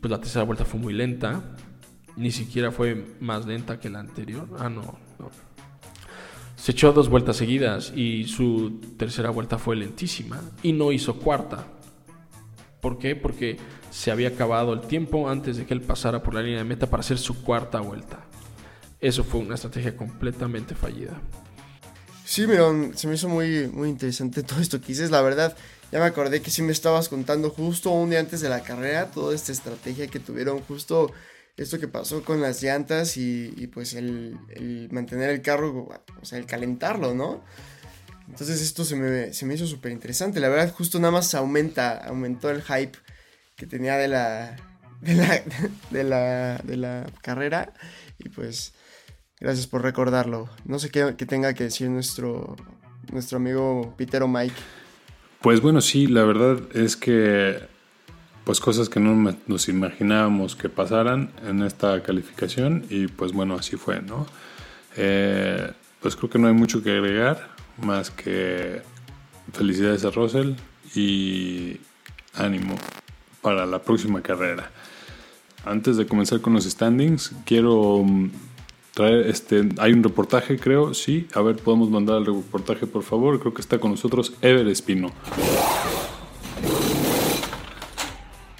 pues 0.00 0.10
la 0.10 0.18
tercera 0.18 0.44
vuelta 0.44 0.64
fue 0.64 0.80
muy 0.80 0.92
lenta. 0.92 1.42
Ni 2.16 2.30
siquiera 2.30 2.70
fue 2.70 3.16
más 3.20 3.46
lenta 3.46 3.78
que 3.78 3.90
la 3.90 4.00
anterior. 4.00 4.48
Ah, 4.58 4.68
no. 4.68 4.98
Se 6.56 6.72
echó 6.72 6.92
dos 6.92 7.08
vueltas 7.08 7.36
seguidas 7.36 7.92
y 7.94 8.24
su 8.24 8.80
tercera 8.96 9.30
vuelta 9.30 9.58
fue 9.58 9.76
lentísima 9.76 10.40
y 10.62 10.72
no 10.72 10.92
hizo 10.92 11.16
cuarta. 11.16 11.66
¿Por 12.84 12.98
qué? 12.98 13.16
Porque 13.16 13.56
se 13.90 14.10
había 14.10 14.28
acabado 14.28 14.74
el 14.74 14.82
tiempo 14.82 15.30
antes 15.30 15.56
de 15.56 15.64
que 15.64 15.72
él 15.72 15.80
pasara 15.80 16.22
por 16.22 16.34
la 16.34 16.42
línea 16.42 16.58
de 16.58 16.64
meta 16.64 16.90
para 16.90 17.00
hacer 17.00 17.16
su 17.16 17.42
cuarta 17.42 17.80
vuelta. 17.80 18.26
Eso 19.00 19.24
fue 19.24 19.40
una 19.40 19.54
estrategia 19.54 19.96
completamente 19.96 20.74
fallida. 20.74 21.18
Sí, 22.26 22.46
Mirón, 22.46 22.92
se 22.94 23.08
me 23.08 23.14
hizo 23.14 23.26
muy, 23.26 23.68
muy 23.68 23.88
interesante 23.88 24.42
todo 24.42 24.60
esto 24.60 24.82
que 24.82 24.88
dices. 24.88 25.10
La 25.10 25.22
verdad, 25.22 25.56
ya 25.92 25.98
me 25.98 26.04
acordé 26.04 26.42
que 26.42 26.50
sí 26.50 26.60
me 26.60 26.72
estabas 26.72 27.08
contando 27.08 27.48
justo 27.48 27.88
un 27.88 28.10
día 28.10 28.20
antes 28.20 28.42
de 28.42 28.50
la 28.50 28.62
carrera 28.62 29.10
toda 29.10 29.34
esta 29.34 29.50
estrategia 29.50 30.08
que 30.08 30.20
tuvieron, 30.20 30.60
justo 30.60 31.10
esto 31.56 31.80
que 31.80 31.88
pasó 31.88 32.22
con 32.22 32.42
las 32.42 32.62
llantas 32.62 33.16
y, 33.16 33.66
pues 33.72 33.94
el 33.94 34.88
mantener 34.90 35.30
el 35.30 35.40
carro, 35.40 35.88
o 36.20 36.24
sea, 36.26 36.38
el 36.38 36.44
calentarlo, 36.44 37.14
¿no? 37.14 37.42
Entonces 38.28 38.62
esto 38.62 38.84
se 38.84 38.96
me, 38.96 39.32
se 39.32 39.46
me 39.46 39.54
hizo 39.54 39.66
súper 39.66 39.92
interesante. 39.92 40.40
La 40.40 40.48
verdad, 40.48 40.72
justo 40.72 40.98
nada 40.98 41.12
más 41.12 41.34
aumenta, 41.34 41.98
aumentó 42.06 42.50
el 42.50 42.62
hype 42.62 42.98
que 43.56 43.66
tenía 43.66 43.96
de 43.96 44.08
la, 44.08 44.56
de 45.00 45.14
la, 45.14 45.42
de 45.90 46.04
la, 46.04 46.58
de 46.64 46.76
la 46.76 47.06
carrera. 47.22 47.72
Y 48.18 48.28
pues, 48.28 48.74
gracias 49.40 49.66
por 49.66 49.82
recordarlo. 49.82 50.48
No 50.64 50.78
sé 50.78 50.90
qué, 50.90 51.14
qué 51.16 51.26
tenga 51.26 51.54
que 51.54 51.64
decir 51.64 51.90
nuestro, 51.90 52.56
nuestro 53.12 53.36
amigo 53.36 53.94
Pitero 53.96 54.28
Mike. 54.28 54.56
Pues 55.40 55.60
bueno, 55.60 55.80
sí, 55.80 56.06
la 56.06 56.24
verdad 56.24 56.58
es 56.74 56.96
que 56.96 57.74
pues 58.44 58.60
cosas 58.60 58.90
que 58.90 59.00
no 59.00 59.34
nos 59.46 59.68
imaginábamos 59.68 60.54
que 60.54 60.68
pasaran 60.68 61.30
en 61.46 61.62
esta 61.62 62.02
calificación 62.02 62.84
y 62.90 63.06
pues 63.06 63.32
bueno, 63.32 63.54
así 63.54 63.76
fue, 63.76 64.02
¿no? 64.02 64.26
Eh, 64.96 65.70
pues 66.00 66.14
creo 66.14 66.28
que 66.28 66.38
no 66.38 66.48
hay 66.48 66.52
mucho 66.52 66.82
que 66.82 66.90
agregar 66.90 67.53
más 67.78 68.10
que 68.10 68.82
felicidades 69.52 70.04
a 70.04 70.10
Russell 70.10 70.54
y 70.94 71.80
ánimo 72.34 72.76
para 73.42 73.66
la 73.66 73.82
próxima 73.82 74.22
carrera. 74.22 74.70
Antes 75.64 75.96
de 75.96 76.06
comenzar 76.06 76.40
con 76.40 76.54
los 76.54 76.64
standings, 76.64 77.32
quiero 77.46 78.02
mm, 78.04 78.30
traer 78.92 79.26
este. 79.26 79.68
Hay 79.78 79.92
un 79.92 80.02
reportaje, 80.02 80.58
creo, 80.58 80.94
sí. 80.94 81.28
A 81.34 81.40
ver, 81.40 81.56
podemos 81.56 81.90
mandar 81.90 82.18
el 82.18 82.26
reportaje, 82.26 82.86
por 82.86 83.02
favor. 83.02 83.40
Creo 83.40 83.54
que 83.54 83.62
está 83.62 83.78
con 83.78 83.90
nosotros 83.90 84.34
Ever 84.42 84.66
Espino. 84.68 85.12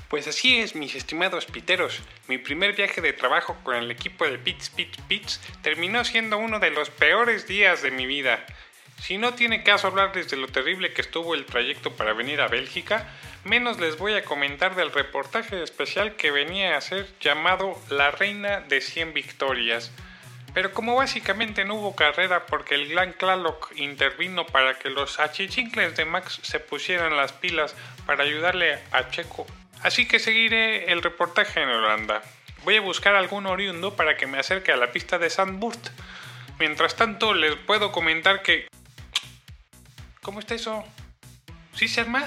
Pues 0.09 0.29
así 0.29 0.59
es, 0.59 0.77
mis 0.77 0.95
estimados 0.95 1.45
piteros. 1.47 2.01
Mi 2.29 2.39
primer 2.39 2.75
viaje 2.77 3.01
de 3.01 3.13
trabajo 3.13 3.57
con 3.65 3.75
el 3.75 3.91
equipo 3.91 4.25
de 4.25 4.39
Pits 4.39 4.71
Pits 4.71 4.99
Pits 5.09 5.41
terminó 5.61 6.05
siendo 6.05 6.39
uno 6.39 6.61
de 6.61 6.71
los 6.71 6.89
peores 6.89 7.49
días 7.49 7.83
de 7.83 7.91
mi 7.91 8.07
vida. 8.07 8.47
Si 9.01 9.19
no 9.19 9.35
tiene 9.35 9.63
caso 9.63 9.87
hablarles 9.87 10.31
de 10.31 10.37
lo 10.37 10.49
terrible 10.49 10.93
que 10.93 11.03
estuvo 11.03 11.35
el 11.35 11.45
trayecto 11.45 11.93
para 11.93 12.15
venir 12.15 12.41
a 12.41 12.49
Bélgica, 12.49 13.09
menos 13.45 13.79
les 13.79 13.99
voy 13.99 14.15
a 14.15 14.25
comentar 14.25 14.75
del 14.75 14.93
reportaje 14.93 15.63
especial 15.63 16.17
que 16.17 16.31
venía 16.31 16.77
a 16.77 16.81
ser 16.81 17.07
llamado 17.21 17.79
La 17.91 18.11
Reina 18.11 18.61
de 18.61 18.81
100 18.81 19.13
Victorias. 19.13 19.93
Pero 20.55 20.73
como 20.73 20.95
básicamente 20.95 21.65
no 21.65 21.75
hubo 21.75 21.97
carrera 21.97 22.47
porque 22.47 22.77
el 22.77 22.89
Gran 22.89 23.13
Claloc 23.13 23.73
intervino 23.77 24.47
para 24.47 24.79
que 24.79 24.89
los 24.89 25.19
achichincles 25.19 25.97
de 25.97 26.05
Max 26.05 26.39
se 26.43 26.61
pusieran 26.61 27.17
las 27.17 27.33
pilas 27.33 27.75
para 28.07 28.23
ayudarle 28.23 28.79
a 28.93 29.11
Checo, 29.11 29.47
así 29.83 30.07
que 30.07 30.21
seguiré 30.21 30.93
el 30.93 31.03
reportaje 31.03 31.61
en 31.61 31.69
Holanda. 31.69 32.23
Voy 32.65 32.77
a 32.77 32.81
buscar 32.81 33.17
algún 33.17 33.47
oriundo 33.47 33.95
para 33.95 34.17
que 34.17 34.27
me 34.27 34.39
acerque 34.39 34.73
a 34.73 34.77
la 34.77 34.93
pista 34.93 35.19
de 35.19 35.29
Sandburst. 35.29 35.89
Mientras 36.59 36.97
tanto, 36.97 37.35
les 37.35 37.57
puedo 37.57 37.93
comentar 37.93 38.43
que... 38.43 38.69
¿Cómo 40.25 40.41
está 40.41 40.55
eso? 40.57 40.83
¿Sí 41.75 41.87
se 41.87 42.01
arma? 42.01 42.25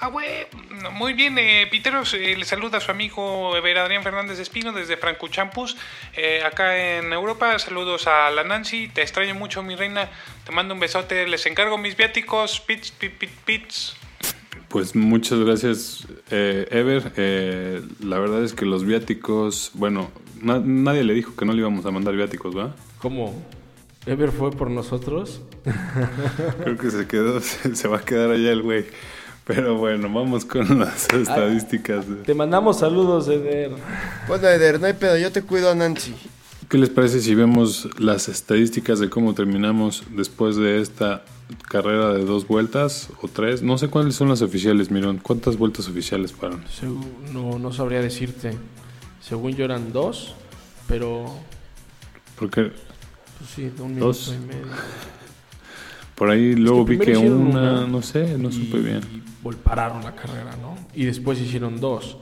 Ah, 0.00 0.06
güey, 0.08 0.46
muy 0.92 1.12
bien, 1.12 1.36
eh, 1.38 1.66
Piteros, 1.70 2.14
eh, 2.14 2.36
le 2.36 2.44
saluda 2.44 2.78
a 2.78 2.80
su 2.80 2.90
amigo 2.92 3.56
Ever 3.56 3.78
Adrián 3.78 4.04
Fernández 4.04 4.38
Espino 4.38 4.72
desde 4.72 4.96
Franco 4.96 5.26
Champus, 5.28 5.76
eh, 6.16 6.40
acá 6.44 6.96
en 6.98 7.12
Europa. 7.12 7.58
Saludos 7.58 8.06
a 8.06 8.30
la 8.30 8.44
Nancy, 8.44 8.86
te 8.88 9.02
extraño 9.02 9.34
mucho, 9.34 9.62
mi 9.64 9.74
reina. 9.74 10.08
Te 10.46 10.52
mando 10.52 10.74
un 10.74 10.80
besote, 10.80 11.26
les 11.26 11.44
encargo 11.46 11.78
mis 11.78 11.96
viáticos. 11.96 12.60
Pits, 12.60 12.92
pits, 12.92 13.14
pits, 13.18 13.32
pits. 13.44 13.96
Pues 14.68 14.94
muchas 14.94 15.40
gracias, 15.40 16.06
eh, 16.30 16.68
Ever. 16.70 17.12
Eh, 17.16 17.82
la 18.00 18.18
verdad 18.20 18.44
es 18.44 18.52
que 18.52 18.66
los 18.66 18.84
viáticos, 18.84 19.72
bueno, 19.74 20.12
na- 20.40 20.60
nadie 20.64 21.02
le 21.02 21.12
dijo 21.14 21.34
que 21.34 21.44
no 21.44 21.52
le 21.52 21.58
íbamos 21.58 21.84
a 21.86 21.90
mandar 21.90 22.14
viáticos, 22.14 22.56
¿va? 22.56 22.76
¿Cómo? 22.98 23.34
¿Ever 24.08 24.32
fue 24.32 24.50
por 24.50 24.70
nosotros? 24.70 25.42
Creo 26.62 26.78
que 26.78 26.90
se 26.90 27.06
quedó, 27.06 27.40
se, 27.42 27.74
se 27.76 27.88
va 27.88 27.98
a 27.98 28.02
quedar 28.02 28.30
allá 28.30 28.52
el 28.52 28.62
güey. 28.62 28.86
Pero 29.44 29.76
bueno, 29.76 30.12
vamos 30.12 30.44
con 30.44 30.78
las 30.78 31.08
estadísticas. 31.12 32.08
de- 32.08 32.16
Te 32.16 32.34
mandamos 32.34 32.78
saludos, 32.80 33.28
Eder. 33.28 33.70
Bueno, 34.26 34.46
Eder, 34.48 34.78
no 34.80 34.86
hay 34.86 34.92
pedo, 34.92 35.16
yo 35.16 35.32
te 35.32 35.42
cuido 35.42 35.70
a 35.70 35.74
Nancy. 35.74 36.14
¿Qué 36.68 36.76
les 36.76 36.90
parece 36.90 37.20
si 37.20 37.34
vemos 37.34 37.88
las 37.98 38.28
estadísticas 38.28 38.98
de 38.98 39.08
cómo 39.08 39.32
terminamos 39.34 40.02
después 40.14 40.56
de 40.56 40.82
esta 40.82 41.22
carrera 41.66 42.12
de 42.12 42.26
dos 42.26 42.46
vueltas 42.46 43.08
o 43.22 43.28
tres? 43.28 43.62
No 43.62 43.78
sé 43.78 43.88
cuáles 43.88 44.14
son 44.16 44.28
las 44.28 44.42
oficiales, 44.42 44.90
Mirón. 44.90 45.18
¿Cuántas 45.22 45.56
vueltas 45.56 45.88
oficiales 45.88 46.32
fueron? 46.32 46.62
No, 47.32 47.58
no 47.58 47.72
sabría 47.72 48.02
decirte. 48.02 48.52
Según 49.22 49.52
yo 49.54 49.64
eran 49.64 49.94
dos, 49.94 50.34
pero 50.88 51.24
Porque 52.38 52.70
pues 53.38 53.50
sí, 53.50 53.62
de 53.68 53.82
un 53.82 53.88
minuto 53.90 54.06
Dos. 54.06 54.34
y 54.34 54.46
medio. 54.46 54.66
por 56.14 56.30
ahí 56.30 56.54
luego 56.54 56.84
vi 56.84 56.98
que 56.98 57.16
una, 57.16 57.38
una 57.48 57.86
no 57.86 58.02
sé, 58.02 58.36
no 58.36 58.48
y, 58.48 58.52
supe 58.52 58.78
bien. 58.78 59.00
y 59.12 59.54
pararon 59.56 60.02
la 60.02 60.14
carrera, 60.14 60.56
¿no? 60.60 60.76
Y 60.94 61.04
después 61.04 61.40
hicieron 61.40 61.80
dos. 61.80 62.18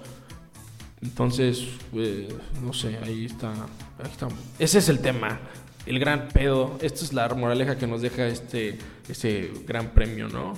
Entonces, 1.03 1.65
eh, 1.95 2.29
no 2.63 2.73
sé, 2.73 2.99
ahí 3.03 3.27
está, 3.27 3.53
ahí 3.53 4.11
está. 4.11 4.29
Ese 4.59 4.79
es 4.79 4.89
el 4.89 5.01
tema, 5.01 5.39
el 5.87 5.99
gran 5.99 6.29
pedo. 6.29 6.79
Esta 6.81 7.05
es 7.05 7.13
la 7.13 7.29
moraleja 7.29 7.77
que 7.77 7.87
nos 7.87 8.03
deja 8.03 8.27
este, 8.27 8.79
este 9.09 9.53
gran 9.67 9.91
premio, 9.91 10.29
¿no? 10.29 10.55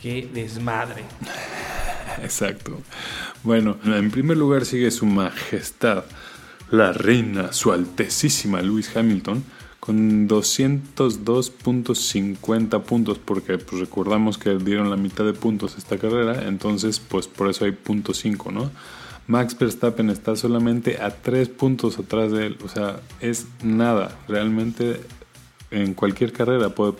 Qué 0.00 0.28
desmadre. 0.32 1.04
Exacto. 2.22 2.80
Bueno, 3.42 3.76
en 3.84 4.10
primer 4.10 4.36
lugar 4.36 4.64
sigue 4.64 4.90
su 4.90 5.06
majestad, 5.06 6.04
la 6.70 6.92
reina, 6.92 7.52
su 7.52 7.72
altesísima 7.72 8.62
Lewis 8.62 8.96
Hamilton, 8.96 9.42
con 9.80 10.28
202.50 10.28 12.82
puntos, 12.82 13.18
porque 13.18 13.58
pues, 13.58 13.80
recordamos 13.80 14.38
que 14.38 14.56
dieron 14.56 14.90
la 14.90 14.96
mitad 14.96 15.24
de 15.24 15.32
puntos 15.32 15.78
esta 15.78 15.96
carrera, 15.96 16.48
entonces 16.48 16.98
pues 16.98 17.28
por 17.28 17.48
eso 17.48 17.64
hay 17.64 17.70
punto 17.72 18.12
5, 18.12 18.50
¿no? 18.50 18.72
Max 19.28 19.56
Verstappen 19.58 20.10
está 20.10 20.36
solamente 20.36 21.00
a 21.00 21.10
3 21.10 21.48
puntos 21.50 21.98
atrás 21.98 22.30
de 22.32 22.46
él, 22.46 22.58
o 22.64 22.68
sea, 22.68 23.00
es 23.20 23.46
nada, 23.62 24.18
realmente 24.28 25.00
en 25.70 25.94
cualquier 25.94 26.32
carrera 26.32 26.70
puede 26.70 26.94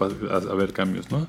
haber 0.50 0.72
cambios, 0.72 1.10
¿no? 1.10 1.26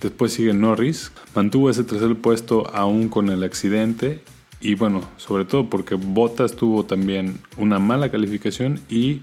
Después 0.00 0.32
sigue 0.32 0.54
Norris, 0.54 1.10
mantuvo 1.34 1.70
ese 1.70 1.82
tercer 1.82 2.14
puesto 2.16 2.72
aún 2.72 3.08
con 3.08 3.30
el 3.30 3.42
accidente 3.42 4.22
y 4.60 4.74
bueno, 4.74 5.02
sobre 5.16 5.44
todo 5.44 5.70
porque 5.70 5.94
Bottas 5.94 6.56
tuvo 6.56 6.84
también 6.84 7.40
una 7.56 7.78
mala 7.78 8.10
calificación 8.10 8.80
y 8.88 9.20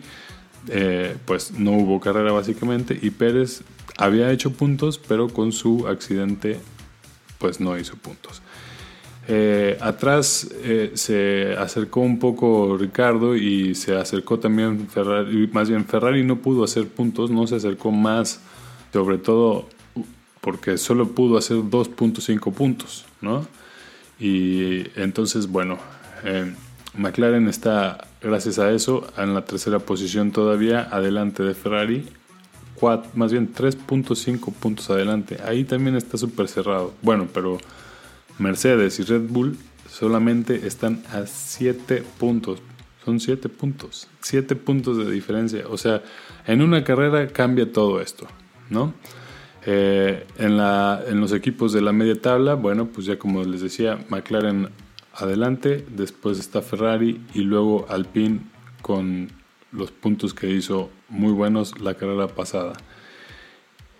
eh, 0.69 1.17
pues 1.25 1.51
no 1.51 1.71
hubo 1.71 1.99
carrera 1.99 2.31
básicamente 2.31 2.97
y 3.01 3.09
Pérez 3.11 3.63
había 3.97 4.31
hecho 4.31 4.51
puntos 4.51 4.97
pero 4.97 5.29
con 5.29 5.51
su 5.51 5.87
accidente 5.87 6.59
pues 7.37 7.59
no 7.59 7.77
hizo 7.77 7.95
puntos. 7.97 8.41
Eh, 9.27 9.77
atrás 9.81 10.47
eh, 10.63 10.91
se 10.93 11.55
acercó 11.57 11.99
un 11.99 12.19
poco 12.19 12.77
Ricardo 12.77 13.35
y 13.35 13.73
se 13.73 13.95
acercó 13.95 14.39
también 14.39 14.87
Ferrari, 14.87 15.49
más 15.51 15.67
bien 15.67 15.85
Ferrari 15.85 16.23
no 16.23 16.37
pudo 16.37 16.63
hacer 16.63 16.87
puntos, 16.87 17.31
no 17.31 17.47
se 17.47 17.55
acercó 17.55 17.91
más, 17.91 18.39
sobre 18.93 19.17
todo 19.17 19.67
porque 20.41 20.77
solo 20.77 21.07
pudo 21.09 21.37
hacer 21.37 21.57
2.5 21.57 22.53
puntos, 22.53 23.05
¿no? 23.19 23.47
Y 24.19 24.87
entonces, 24.95 25.47
bueno, 25.47 25.77
eh, 26.23 26.53
McLaren 26.97 27.47
está, 27.47 28.07
gracias 28.21 28.59
a 28.59 28.71
eso, 28.71 29.07
en 29.17 29.33
la 29.33 29.43
tercera 29.45 29.79
posición 29.79 30.31
todavía, 30.31 30.87
adelante 30.91 31.43
de 31.43 31.53
Ferrari, 31.53 32.05
cuat- 32.79 33.13
más 33.13 33.31
bien 33.31 33.53
3.5 33.53 34.53
puntos 34.53 34.89
adelante. 34.89 35.37
Ahí 35.45 35.63
también 35.65 35.95
está 35.95 36.17
súper 36.17 36.47
cerrado. 36.47 36.93
Bueno, 37.01 37.27
pero 37.33 37.57
Mercedes 38.39 38.99
y 38.99 39.03
Red 39.03 39.27
Bull 39.29 39.57
solamente 39.89 40.65
están 40.67 41.03
a 41.11 41.25
7 41.25 42.03
puntos. 42.17 42.61
Son 43.03 43.19
7 43.19 43.49
puntos. 43.49 44.07
7 44.21 44.55
puntos 44.55 44.97
de 44.97 45.11
diferencia. 45.11 45.65
O 45.69 45.77
sea, 45.77 46.01
en 46.47 46.61
una 46.61 46.83
carrera 46.83 47.27
cambia 47.27 47.71
todo 47.71 48.01
esto, 48.01 48.27
¿no? 48.69 48.93
Eh, 49.67 50.27
en, 50.37 51.19
los 51.19 51.33
equipos 51.33 51.73
de 51.73 51.81
la 51.81 51.91
media 51.91 52.21
tabla, 52.21 52.53
bueno, 52.53 52.85
pues 52.87 53.07
ya 53.07 53.17
como 53.17 53.43
les 53.43 53.61
decía, 53.61 53.97
McLaren 54.09 54.69
adelante, 55.13 55.85
después 55.89 56.37
está 56.37 56.61
Ferrari 56.61 57.21
y 57.33 57.41
luego 57.41 57.87
Alpine 57.89 58.41
con 58.83 59.29
los 59.71 59.91
puntos 59.91 60.35
que 60.35 60.51
hizo 60.51 60.91
muy 61.09 61.31
buenos 61.31 61.79
la 61.81 61.95
carrera 61.95 62.27
pasada. 62.27 62.73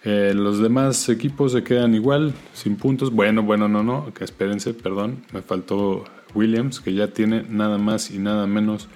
Eh, 0.03 0.33
los 0.35 0.59
demás 0.59 1.09
equipos 1.09 1.53
se 1.53 1.63
quedan 1.63 1.95
igual, 1.95 2.35
sin 2.53 2.75
puntos. 2.75 3.11
Bueno, 3.11 3.41
bueno, 3.41 3.67
no, 3.67 3.81
no, 3.81 4.13
que 4.13 4.23
espérense, 4.23 4.75
perdón, 4.75 5.25
me 5.33 5.41
faltó 5.41 6.03
Williams, 6.35 6.79
que 6.79 6.93
ya 6.93 7.07
tiene 7.07 7.43
nada 7.49 7.79
más 7.79 8.11
y 8.11 8.19
nada 8.19 8.45
menos 8.45 8.87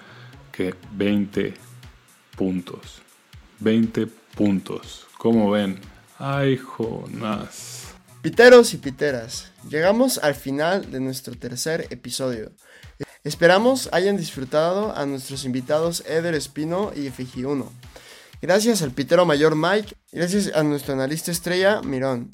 que 0.52 0.76
20 0.96 1.56
puntos. 2.38 3.02
20 3.60 4.06
puntos. 4.36 5.08
¿Cómo 5.18 5.50
ven? 5.50 5.80
Ay, 6.20 6.58
Jonás. 6.58 7.94
Piteros 8.22 8.74
y 8.74 8.78
piteras, 8.78 9.54
llegamos 9.70 10.18
al 10.18 10.36
final 10.36 10.92
de 10.92 11.00
nuestro 11.00 11.36
tercer 11.36 11.88
episodio. 11.92 12.52
Esperamos 13.24 13.88
hayan 13.94 14.18
disfrutado 14.18 14.94
a 14.94 15.06
nuestros 15.06 15.46
invitados 15.46 16.04
Eder 16.06 16.36
Espino 16.36 16.92
y 16.94 17.10
Fiji1. 17.10 17.66
Gracias 18.42 18.82
al 18.82 18.92
pitero 18.92 19.26
mayor 19.26 19.56
Mike, 19.56 19.96
gracias 20.12 20.54
a 20.54 20.64
nuestro 20.64 20.94
analista 20.94 21.32
estrella 21.32 21.82
Mirón. 21.82 22.32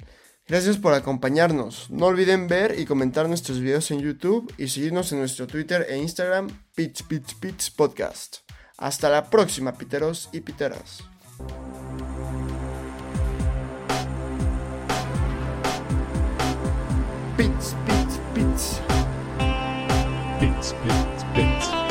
Gracias 0.48 0.78
por 0.78 0.94
acompañarnos. 0.94 1.92
No 1.92 2.08
olviden 2.08 2.48
ver 2.48 2.80
y 2.80 2.86
comentar 2.86 3.30
nuestros 3.30 3.60
videos 3.60 3.92
en 3.92 4.00
YouTube 4.00 4.52
y 4.58 4.68
seguirnos 4.68 5.12
en 5.12 5.20
nuestro 5.20 5.46
Twitter 5.46 5.86
e 5.88 5.98
Instagram, 5.98 6.48
Pitch 6.74 7.04
Pitch 7.04 7.36
Pitch 7.36 7.76
Podcast. 7.76 8.38
Hasta 8.78 9.10
la 9.10 9.30
próxima, 9.30 9.74
piteros 9.74 10.30
y 10.32 10.42
piteras. 10.42 11.04
Bits, 17.38 17.74
bits, 17.86 18.18
bits. 18.34 18.80
Bits, 20.40 20.72
bits, 20.72 21.24
bits. 21.34 21.85